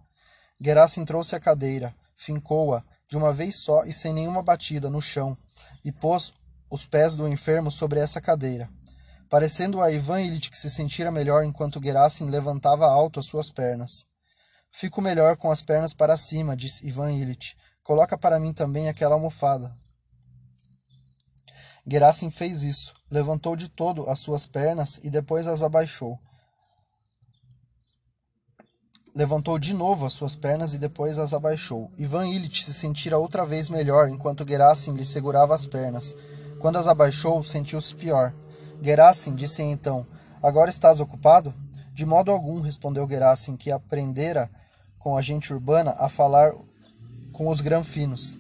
Gerassim 0.60 1.06
trouxe 1.06 1.36
a 1.36 1.40
cadeira, 1.40 1.94
fincou-a, 2.18 2.84
de 3.08 3.16
uma 3.16 3.32
vez 3.32 3.56
só 3.58 3.84
e 3.86 3.94
sem 3.94 4.14
nenhuma 4.14 4.42
batida, 4.42 4.90
no 4.90 5.02
chão, 5.02 5.38
e 5.86 5.92
pôs 5.92 6.34
os 6.70 6.86
pés 6.86 7.16
do 7.16 7.28
enfermo 7.28 7.72
sobre 7.72 8.00
essa 8.00 8.20
cadeira. 8.20 8.70
Parecendo 9.30 9.82
a 9.82 9.92
Ivan 9.92 10.22
Illich 10.22 10.50
que 10.50 10.58
se 10.58 10.70
sentira 10.70 11.12
melhor 11.12 11.44
enquanto 11.44 11.84
Gerassim 11.84 12.30
levantava 12.30 12.88
alto 12.88 13.20
as 13.20 13.26
suas 13.26 13.50
pernas. 13.50 14.06
Fico 14.72 15.02
melhor 15.02 15.36
com 15.38 15.52
as 15.52 15.62
pernas 15.62 15.94
para 15.94 16.18
cima, 16.18 16.56
disse 16.56 16.88
Ivan 16.88 17.12
Illich. 17.12 17.56
Coloca 17.84 18.18
para 18.18 18.40
mim 18.40 18.54
também 18.54 18.90
aquela 18.90 19.16
almofada. 19.16 19.74
Gerassim 21.86 22.30
fez 22.30 22.64
isso. 22.64 22.94
Levantou 23.10 23.56
de 23.56 23.70
todo 23.70 24.10
as 24.10 24.20
suas 24.20 24.46
pernas 24.46 24.98
e 25.04 25.10
depois 25.10 25.48
as 25.48 25.62
abaixou. 25.62 26.20
Levantou 29.18 29.58
de 29.58 29.74
novo 29.74 30.06
as 30.06 30.14
suas 30.14 30.36
pernas 30.36 30.76
e 30.76 30.78
depois 30.78 31.18
as 31.18 31.34
abaixou. 31.34 31.90
Ivan 31.98 32.28
Illich 32.28 32.64
se 32.64 32.72
sentira 32.72 33.18
outra 33.18 33.44
vez 33.44 33.68
melhor 33.68 34.08
enquanto 34.10 34.48
Gerassim 34.48 34.94
lhe 34.94 35.04
segurava 35.04 35.56
as 35.56 35.66
pernas. 35.66 36.16
Quando 36.60 36.76
as 36.76 36.86
abaixou, 36.86 37.42
sentiu-se 37.42 37.96
pior. 37.96 38.32
Gerassim 38.80 39.34
disse 39.34 39.64
então: 39.64 40.06
Agora 40.40 40.70
estás 40.70 41.00
ocupado? 41.00 41.52
De 41.96 42.06
modo 42.06 42.30
algum, 42.30 42.62
respondeu 42.62 43.10
Gerassim, 43.10 43.58
que 43.58 43.72
aprendera 43.72 44.52
com 45.00 45.18
a 45.18 45.22
gente 45.24 45.52
urbana 45.52 45.96
a 45.98 46.08
falar 46.08 46.54
com 47.34 47.48
os 47.48 47.60
granfinos. 47.60 48.38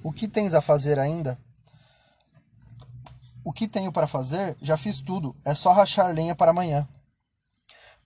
O 0.00 0.12
que 0.12 0.28
tens 0.28 0.54
a 0.54 0.60
fazer 0.60 1.00
ainda? 1.00 1.36
O 3.42 3.52
que 3.52 3.66
tenho 3.66 3.90
para 3.90 4.06
fazer? 4.06 4.56
Já 4.62 4.76
fiz 4.76 5.00
tudo. 5.00 5.34
É 5.44 5.56
só 5.56 5.72
rachar 5.72 6.14
lenha 6.14 6.36
para 6.36 6.52
amanhã. 6.52 6.86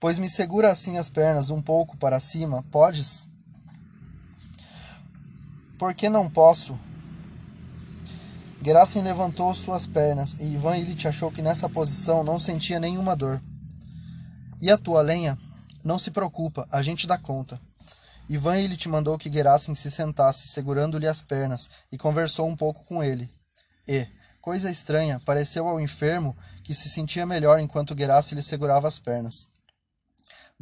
Pois 0.03 0.19
me 0.19 0.27
segura 0.27 0.69
assim 0.69 0.97
as 0.97 1.09
pernas 1.09 1.49
um 1.49 1.61
pouco 1.61 1.95
para 1.95 2.19
cima, 2.19 2.61
podes? 2.69 3.25
Por 5.79 5.93
que 5.93 6.09
não 6.09 6.29
posso? 6.29 6.77
Gerasim 8.61 9.01
levantou 9.01 9.53
suas 9.53 9.87
pernas 9.87 10.33
e 10.41 10.55
Ivan 10.55 10.75
Illich 10.75 11.07
achou 11.07 11.31
que 11.31 11.41
nessa 11.41 11.69
posição 11.69 12.21
não 12.21 12.37
sentia 12.37 12.81
nenhuma 12.81 13.15
dor. 13.15 13.41
E 14.59 14.69
a 14.69 14.77
tua 14.77 15.01
lenha? 15.01 15.37
Não 15.81 15.97
se 15.97 16.11
preocupa, 16.11 16.67
a 16.69 16.81
gente 16.81 17.07
dá 17.07 17.17
conta. 17.17 17.57
Ivan 18.27 18.59
Illich 18.59 18.89
mandou 18.89 19.17
que 19.17 19.31
Gerasim 19.31 19.73
se 19.73 19.89
sentasse, 19.89 20.49
segurando-lhe 20.49 21.07
as 21.07 21.21
pernas, 21.21 21.69
e 21.89 21.97
conversou 21.97 22.49
um 22.49 22.57
pouco 22.57 22.83
com 22.83 23.01
ele. 23.01 23.29
E, 23.87 24.05
coisa 24.41 24.69
estranha, 24.69 25.21
pareceu 25.25 25.65
ao 25.65 25.79
enfermo 25.79 26.35
que 26.61 26.75
se 26.75 26.89
sentia 26.89 27.25
melhor 27.25 27.57
enquanto 27.61 27.97
Gerasim 27.97 28.35
lhe 28.35 28.43
segurava 28.43 28.85
as 28.85 28.99
pernas. 28.99 29.52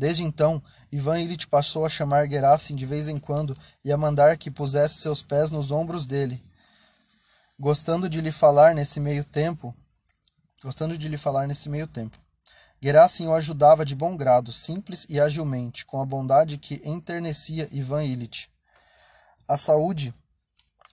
Desde 0.01 0.23
então, 0.23 0.59
Ivan 0.91 1.19
Illich 1.19 1.45
passou 1.45 1.85
a 1.85 1.89
chamar 1.89 2.27
Gerasim 2.27 2.73
de 2.73 2.87
vez 2.87 3.07
em 3.07 3.17
quando 3.17 3.55
e 3.85 3.91
a 3.91 3.97
mandar 3.97 4.35
que 4.35 4.49
pusesse 4.49 4.95
seus 4.95 5.21
pés 5.21 5.51
nos 5.51 5.69
ombros 5.69 6.07
dele. 6.07 6.43
Gostando 7.59 8.09
de 8.09 8.19
lhe 8.19 8.31
falar 8.31 8.73
nesse 8.73 8.99
meio 8.99 9.23
tempo, 9.23 9.75
gostando 10.63 10.97
de 10.97 11.07
lhe 11.07 11.19
falar 11.19 11.45
nesse 11.45 11.69
meio 11.69 11.85
tempo. 11.85 12.17
Gerasim 12.81 13.27
o 13.27 13.33
ajudava 13.35 13.85
de 13.85 13.93
bom 13.93 14.17
grado, 14.17 14.51
simples 14.51 15.05
e 15.07 15.19
agilmente, 15.19 15.85
com 15.85 16.01
a 16.01 16.05
bondade 16.05 16.57
que 16.57 16.81
enternecia 16.83 17.69
Ivan 17.71 18.03
Illich. 18.03 18.49
A 19.47 19.55
saúde, 19.55 20.11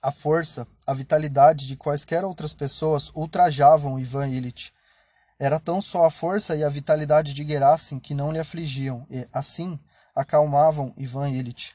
a 0.03 0.11
força, 0.11 0.67
a 0.85 0.93
vitalidade 0.93 1.67
de 1.67 1.75
quaisquer 1.75 2.23
outras 2.23 2.53
pessoas 2.53 3.09
ultrajavam 3.15 3.99
Ivan 3.99 4.27
Illich. 4.27 4.71
Era 5.39 5.59
tão 5.59 5.81
só 5.81 6.05
a 6.05 6.11
força 6.11 6.55
e 6.55 6.63
a 6.63 6.69
vitalidade 6.69 7.33
de 7.33 7.47
Gerasim 7.47 7.99
que 7.99 8.13
não 8.13 8.31
lhe 8.31 8.39
afligiam 8.39 9.07
e, 9.09 9.27
assim, 9.31 9.79
acalmavam 10.13 10.93
Ivan 10.97 11.29
Illich. 11.29 11.73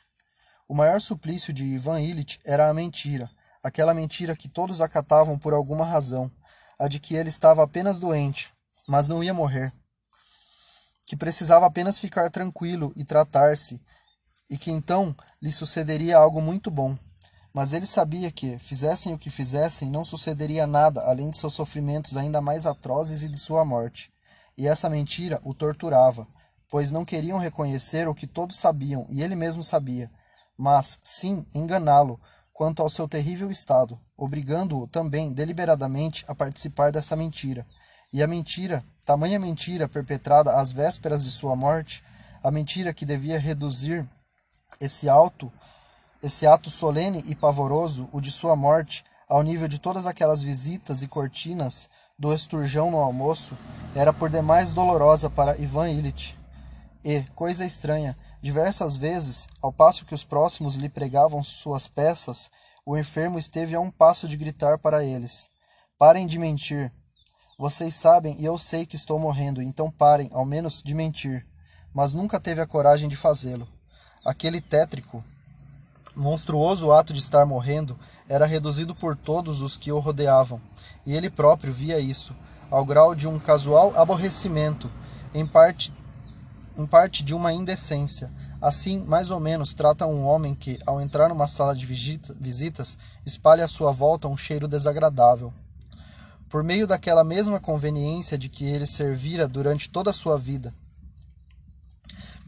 O 0.68 0.74
maior 0.74 1.00
suplício 1.00 1.52
de 1.52 1.64
Ivan 1.64 2.00
Illich 2.00 2.40
era 2.44 2.68
a 2.68 2.74
mentira, 2.74 3.30
aquela 3.62 3.94
mentira 3.94 4.36
que 4.36 4.48
todos 4.48 4.80
acatavam 4.80 5.38
por 5.38 5.54
alguma 5.54 5.84
razão, 5.84 6.30
a 6.78 6.88
de 6.88 7.00
que 7.00 7.14
ele 7.14 7.30
estava 7.30 7.62
apenas 7.62 7.98
doente, 7.98 8.50
mas 8.86 9.08
não 9.08 9.24
ia 9.24 9.32
morrer 9.32 9.72
que 11.06 11.16
precisava 11.16 11.66
apenas 11.66 11.98
ficar 11.98 12.30
tranquilo 12.30 12.92
e 12.96 13.04
tratar-se, 13.04 13.80
e 14.48 14.56
que 14.56 14.70
então 14.70 15.14
lhe 15.42 15.52
sucederia 15.52 16.16
algo 16.16 16.40
muito 16.40 16.70
bom. 16.70 16.96
Mas 17.54 17.72
ele 17.72 17.86
sabia 17.86 18.32
que, 18.32 18.58
fizessem 18.58 19.14
o 19.14 19.18
que 19.18 19.30
fizessem, 19.30 19.88
não 19.88 20.04
sucederia 20.04 20.66
nada 20.66 21.00
além 21.02 21.30
de 21.30 21.36
seus 21.36 21.54
sofrimentos 21.54 22.16
ainda 22.16 22.40
mais 22.40 22.66
atrozes 22.66 23.22
e 23.22 23.28
de 23.28 23.38
sua 23.38 23.64
morte. 23.64 24.12
E 24.58 24.66
essa 24.66 24.90
mentira 24.90 25.40
o 25.44 25.54
torturava, 25.54 26.26
pois 26.68 26.90
não 26.90 27.04
queriam 27.04 27.38
reconhecer 27.38 28.08
o 28.08 28.14
que 28.14 28.26
todos 28.26 28.56
sabiam 28.56 29.06
e 29.08 29.22
ele 29.22 29.36
mesmo 29.36 29.62
sabia, 29.62 30.10
mas 30.58 30.98
sim 31.02 31.46
enganá-lo 31.54 32.20
quanto 32.52 32.82
ao 32.82 32.90
seu 32.90 33.06
terrível 33.08 33.50
estado, 33.50 33.98
obrigando-o 34.16 34.86
também 34.86 35.32
deliberadamente 35.32 36.24
a 36.26 36.34
participar 36.34 36.92
dessa 36.92 37.16
mentira. 37.16 37.64
E 38.12 38.22
a 38.22 38.26
mentira 38.26 38.84
Tamanha 39.04 39.38
mentira 39.38 39.86
perpetrada 39.86 40.58
às 40.58 40.72
vésperas 40.72 41.24
de 41.24 41.30
sua 41.30 41.54
morte, 41.54 42.02
a 42.42 42.50
mentira 42.50 42.94
que 42.94 43.04
devia 43.04 43.38
reduzir 43.38 44.08
esse 44.80 45.10
alto, 45.10 45.52
esse 46.24 46.46
ato 46.46 46.70
solene 46.70 47.22
e 47.26 47.34
pavoroso, 47.34 48.08
o 48.10 48.18
de 48.18 48.30
sua 48.30 48.56
morte, 48.56 49.04
ao 49.28 49.42
nível 49.42 49.68
de 49.68 49.78
todas 49.78 50.06
aquelas 50.06 50.40
visitas 50.40 51.02
e 51.02 51.06
cortinas 51.06 51.88
do 52.18 52.32
esturjão 52.32 52.90
no 52.90 52.98
almoço, 52.98 53.54
era 53.94 54.10
por 54.10 54.30
demais 54.30 54.70
dolorosa 54.70 55.28
para 55.28 55.58
Ivan 55.60 55.90
Illich. 55.90 56.34
E, 57.04 57.22
coisa 57.34 57.66
estranha, 57.66 58.16
diversas 58.42 58.96
vezes, 58.96 59.46
ao 59.60 59.70
passo 59.70 60.06
que 60.06 60.14
os 60.14 60.24
próximos 60.24 60.76
lhe 60.76 60.88
pregavam 60.88 61.42
suas 61.42 61.86
peças, 61.86 62.50
o 62.86 62.96
enfermo 62.96 63.38
esteve 63.38 63.74
a 63.74 63.80
um 63.80 63.90
passo 63.90 64.26
de 64.26 64.38
gritar 64.38 64.78
para 64.78 65.04
eles: 65.04 65.50
Parem 65.98 66.26
de 66.26 66.38
mentir, 66.38 66.90
vocês 67.58 67.94
sabem 67.94 68.34
e 68.40 68.46
eu 68.46 68.56
sei 68.56 68.86
que 68.86 68.96
estou 68.96 69.18
morrendo, 69.18 69.60
então 69.60 69.90
parem, 69.90 70.30
ao 70.32 70.46
menos, 70.46 70.82
de 70.82 70.94
mentir. 70.94 71.46
Mas 71.94 72.14
nunca 72.14 72.40
teve 72.40 72.62
a 72.62 72.66
coragem 72.66 73.10
de 73.10 73.16
fazê-lo. 73.16 73.68
Aquele 74.24 74.60
tétrico, 74.62 75.22
monstruoso 76.14 76.92
ato 76.92 77.12
de 77.12 77.18
estar 77.18 77.44
morrendo 77.44 77.98
era 78.28 78.46
reduzido 78.46 78.94
por 78.94 79.16
todos 79.16 79.60
os 79.60 79.76
que 79.76 79.92
o 79.92 79.98
rodeavam, 79.98 80.60
e 81.06 81.14
ele 81.14 81.28
próprio 81.28 81.72
via 81.72 81.98
isso, 81.98 82.34
ao 82.70 82.84
grau 82.84 83.14
de 83.14 83.28
um 83.28 83.38
casual 83.38 83.92
aborrecimento, 83.96 84.90
em 85.34 85.46
parte, 85.46 85.92
em 86.76 86.86
parte 86.86 87.22
de 87.22 87.34
uma 87.34 87.52
indecência. 87.52 88.30
Assim, 88.60 88.98
mais 89.00 89.30
ou 89.30 89.38
menos, 89.38 89.74
trata 89.74 90.06
um 90.06 90.24
homem 90.24 90.54
que, 90.54 90.78
ao 90.86 91.00
entrar 91.00 91.28
numa 91.28 91.46
sala 91.46 91.74
de 91.74 91.84
visitas, 91.84 92.96
espalha 93.26 93.64
à 93.64 93.68
sua 93.68 93.92
volta 93.92 94.26
um 94.26 94.36
cheiro 94.36 94.66
desagradável 94.66 95.52
por 96.54 96.62
meio 96.62 96.86
daquela 96.86 97.24
mesma 97.24 97.58
conveniência 97.58 98.38
de 98.38 98.48
que 98.48 98.64
ele 98.64 98.86
servira 98.86 99.48
durante 99.48 99.90
toda 99.90 100.10
a 100.10 100.12
sua 100.12 100.38
vida. 100.38 100.72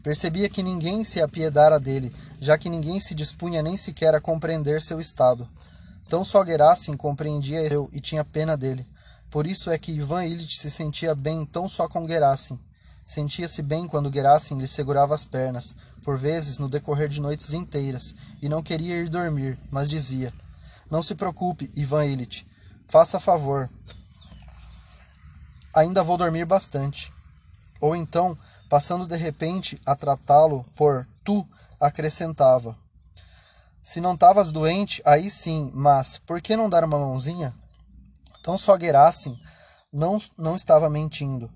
Percebia 0.01 0.47
que 0.47 0.63
ninguém 0.63 1.03
se 1.03 1.21
apiedara 1.21 1.77
dele, 1.77 2.15
já 2.39 2.57
que 2.57 2.69
ninguém 2.69 2.99
se 2.99 3.15
dispunha 3.15 3.61
nem 3.61 3.77
sequer 3.77 4.13
a 4.15 4.21
compreender 4.21 4.81
seu 4.81 4.99
estado. 4.99 5.47
Tão 6.07 6.23
só 6.23 6.45
Gerasim 6.45 6.95
compreendia 6.95 7.61
eu 7.61 7.89
e 7.91 7.99
tinha 7.99 8.23
pena 8.23 8.55
dele. 8.55 8.87
Por 9.31 9.45
isso 9.45 9.69
é 9.69 9.77
que 9.77 9.91
Ivan 9.91 10.25
Illich 10.25 10.57
se 10.57 10.71
sentia 10.71 11.13
bem 11.13 11.45
tão 11.45 11.67
só 11.67 11.87
com 11.87 12.07
Gerasim. 12.07 12.59
Sentia-se 13.05 13.61
bem 13.61 13.87
quando 13.87 14.11
Gerasim 14.11 14.57
lhe 14.57 14.67
segurava 14.67 15.15
as 15.15 15.25
pernas, 15.25 15.75
por 16.03 16.17
vezes 16.17 16.59
no 16.59 16.69
decorrer 16.69 17.09
de 17.09 17.21
noites 17.21 17.53
inteiras, 17.53 18.15
e 18.41 18.47
não 18.47 18.63
queria 18.63 18.95
ir 18.95 19.09
dormir, 19.09 19.59
mas 19.71 19.89
dizia: 19.89 20.33
Não 20.89 21.01
se 21.01 21.15
preocupe, 21.15 21.71
Ivan 21.75 22.05
Illich. 22.05 22.45
Faça 22.87 23.19
favor, 23.19 23.69
ainda 25.73 26.03
vou 26.03 26.17
dormir 26.17 26.45
bastante. 26.45 27.11
Ou 27.79 27.95
então, 27.95 28.37
passando 28.69 29.05
de 29.05 29.15
repente 29.15 29.79
a 29.85 29.95
tratá-lo 29.95 30.65
por 30.75 31.07
tu, 31.23 31.47
acrescentava: 31.79 32.77
Se 33.83 33.99
não 34.01 34.13
estavas 34.13 34.51
doente, 34.51 35.01
aí 35.05 35.29
sim, 35.29 35.71
mas 35.73 36.17
por 36.17 36.41
que 36.41 36.55
não 36.55 36.69
dar 36.69 36.83
uma 36.83 36.97
mãozinha? 36.97 37.53
Tão 38.43 38.57
só 38.57 38.79
Gerasim 38.79 39.37
não, 39.91 40.17
não 40.37 40.55
estava 40.55 40.89
mentindo. 40.89 41.51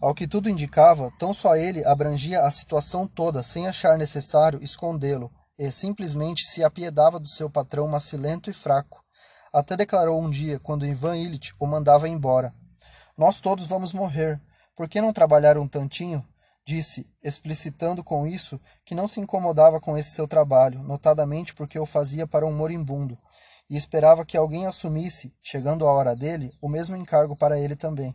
Ao 0.00 0.14
que 0.14 0.26
tudo 0.26 0.48
indicava, 0.48 1.12
tão 1.18 1.34
só 1.34 1.56
ele 1.56 1.84
abrangia 1.84 2.42
a 2.42 2.50
situação 2.50 3.06
toda 3.06 3.42
sem 3.42 3.68
achar 3.68 3.98
necessário 3.98 4.62
escondê-lo 4.62 5.30
e 5.58 5.70
simplesmente 5.70 6.46
se 6.46 6.64
apiedava 6.64 7.20
do 7.20 7.28
seu 7.28 7.50
patrão 7.50 7.86
macilento 7.86 8.48
e 8.48 8.52
fraco. 8.54 9.04
Até 9.52 9.76
declarou 9.76 10.18
um 10.22 10.30
dia, 10.30 10.58
quando 10.58 10.86
Ivan 10.86 11.18
Illich 11.18 11.52
o 11.58 11.66
mandava 11.66 12.08
embora. 12.08 12.54
Nós 13.18 13.40
todos 13.40 13.66
vamos 13.66 13.92
morrer. 13.92 14.40
Por 14.74 14.88
que 14.88 15.02
não 15.02 15.12
trabalhar 15.12 15.58
um 15.58 15.68
tantinho? 15.68 16.26
Disse, 16.70 17.04
explicitando 17.20 18.04
com 18.04 18.24
isso 18.24 18.60
que 18.84 18.94
não 18.94 19.08
se 19.08 19.18
incomodava 19.18 19.80
com 19.80 19.98
esse 19.98 20.10
seu 20.10 20.28
trabalho, 20.28 20.84
notadamente 20.84 21.52
porque 21.52 21.76
o 21.76 21.84
fazia 21.84 22.28
para 22.28 22.46
um 22.46 22.56
moribundo, 22.56 23.18
e 23.68 23.76
esperava 23.76 24.24
que 24.24 24.36
alguém 24.36 24.66
assumisse, 24.66 25.32
chegando 25.42 25.84
a 25.84 25.92
hora 25.92 26.14
dele, 26.14 26.56
o 26.62 26.68
mesmo 26.68 26.94
encargo 26.94 27.34
para 27.34 27.58
ele 27.58 27.74
também. 27.74 28.14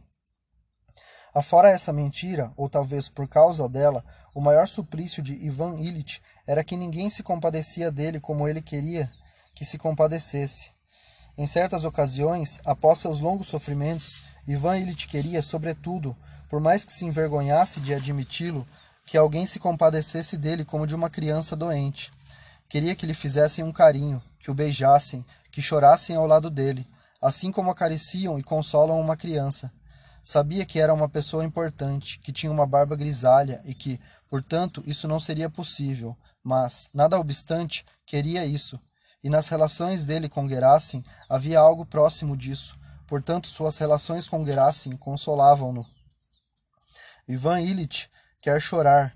Afora 1.34 1.70
essa 1.70 1.92
mentira, 1.92 2.54
ou 2.56 2.70
talvez 2.70 3.10
por 3.10 3.28
causa 3.28 3.68
dela, 3.68 4.06
o 4.34 4.40
maior 4.40 4.70
suplício 4.70 5.22
de 5.22 5.34
Ivan 5.34 5.76
Illich 5.76 6.22
era 6.48 6.64
que 6.64 6.78
ninguém 6.78 7.10
se 7.10 7.24
compadecia 7.24 7.92
dele 7.92 8.22
como 8.22 8.48
ele 8.48 8.62
queria 8.62 9.12
que 9.54 9.66
se 9.66 9.78
compadecesse. 9.78 10.72
Em 11.38 11.46
certas 11.46 11.84
ocasiões, 11.84 12.62
após 12.64 13.00
seus 13.00 13.20
longos 13.20 13.48
sofrimentos, 13.48 14.16
Ivan 14.48 14.78
Illich 14.78 15.10
queria, 15.10 15.42
sobretudo, 15.42 16.16
por 16.50 16.60
mais 16.60 16.84
que 16.84 16.94
se 16.94 17.06
envergonhasse 17.06 17.80
de 17.80 17.94
admiti-lo, 17.94 18.66
que 19.06 19.18
alguém 19.18 19.46
se 19.46 19.60
compadecesse 19.60 20.38
dele 20.38 20.66
como 20.66 20.88
de 20.88 20.96
uma 20.96 21.10
criança 21.10 21.56
doente. 21.56 22.12
Queria 22.68 22.96
que 22.96 23.06
lhe 23.06 23.14
fizessem 23.14 23.64
um 23.64 23.72
carinho, 23.72 24.22
que 24.40 24.50
o 24.50 24.54
beijassem, 24.54 25.26
que 25.52 25.62
chorassem 25.62 26.16
ao 26.16 26.26
lado 26.26 26.50
dele, 26.50 26.86
assim 27.22 27.52
como 27.52 27.70
acariciam 27.72 28.38
e 28.40 28.44
consolam 28.44 29.00
uma 29.00 29.16
criança. 29.16 29.72
Sabia 30.24 30.66
que 30.66 30.80
era 30.80 30.94
uma 30.94 31.08
pessoa 31.08 31.46
importante, 31.46 32.20
que 32.20 32.32
tinha 32.32 32.52
uma 32.52 32.66
barba 32.66 32.96
grisalha 32.96 33.62
e 33.64 33.76
que, 33.76 34.00
portanto, 34.30 34.84
isso 34.88 35.08
não 35.08 35.20
seria 35.20 35.50
possível, 35.50 36.18
mas, 36.44 36.90
nada 36.94 37.20
obstante, 37.20 37.86
queria 38.06 38.46
isso. 38.46 38.80
E 39.24 39.30
nas 39.30 39.48
relações 39.50 40.04
dele 40.04 40.28
com 40.28 40.50
Gerasim 40.50 41.04
havia 41.30 41.60
algo 41.60 41.86
próximo 41.86 42.36
disso, 42.36 42.76
Portanto, 43.08 43.48
suas 43.48 43.78
relações 43.78 44.28
com 44.28 44.46
Gerasim 44.46 44.96
consolavam-no. 44.98 45.86
Ivan 47.28 47.62
Illich 47.62 48.08
quer 48.40 48.62
chorar, 48.62 49.12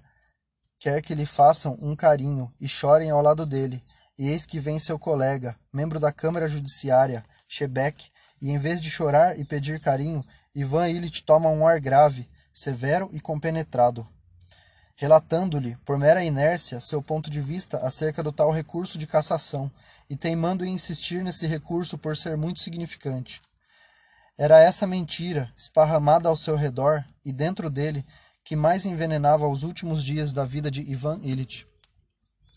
quer 0.80 1.02
que 1.02 1.14
lhe 1.14 1.26
façam 1.26 1.78
um 1.80 1.96
carinho 1.96 2.52
e 2.60 2.68
chorem 2.68 3.12
ao 3.12 3.22
lado 3.22 3.46
dele. 3.46 3.80
E 4.18 4.28
eis 4.28 4.46
que 4.46 4.60
vem 4.60 4.80
seu 4.80 4.98
colega, 4.98 5.56
membro 5.72 6.00
da 6.00 6.12
Câmara 6.12 6.48
Judiciária, 6.48 7.24
Shebeck, 7.48 8.10
e 8.42 8.50
em 8.50 8.58
vez 8.58 8.82
de 8.82 8.90
chorar 8.90 9.38
e 9.40 9.46
pedir 9.46 9.80
carinho, 9.80 10.26
Ivan 10.56 10.90
Illich 10.90 11.24
toma 11.24 11.50
um 11.50 11.68
ar 11.68 11.80
grave, 11.80 12.28
severo 12.52 13.10
e 13.14 13.20
compenetrado. 13.20 14.08
relatando-lhe, 14.96 15.78
por 15.86 15.98
mera 15.98 16.22
inércia, 16.22 16.82
seu 16.82 17.02
ponto 17.02 17.30
de 17.30 17.40
vista 17.40 17.78
acerca 17.78 18.22
do 18.22 18.34
tal 18.34 18.52
recurso 18.52 18.98
de 18.98 19.08
cassação 19.08 19.72
e 20.10 20.16
teimando 20.18 20.66
em 20.66 20.74
insistir 20.74 21.24
nesse 21.24 21.48
recurso 21.48 21.98
por 21.98 22.18
ser 22.18 22.36
muito 22.36 22.60
significante. 22.60 23.40
Era 24.42 24.62
essa 24.62 24.88
mentira, 24.88 25.52
esparramada 25.54 26.30
ao 26.30 26.36
seu 26.38 26.56
redor 26.56 27.04
e 27.26 27.34
dentro 27.34 27.70
dele, 27.70 28.06
que 28.42 28.56
mais 28.56 28.86
envenenava 28.86 29.46
os 29.46 29.64
últimos 29.64 30.02
dias 30.02 30.32
da 30.32 30.46
vida 30.46 30.72
de 30.72 30.82
Ivan 30.82 31.20
Illich. 31.22 31.68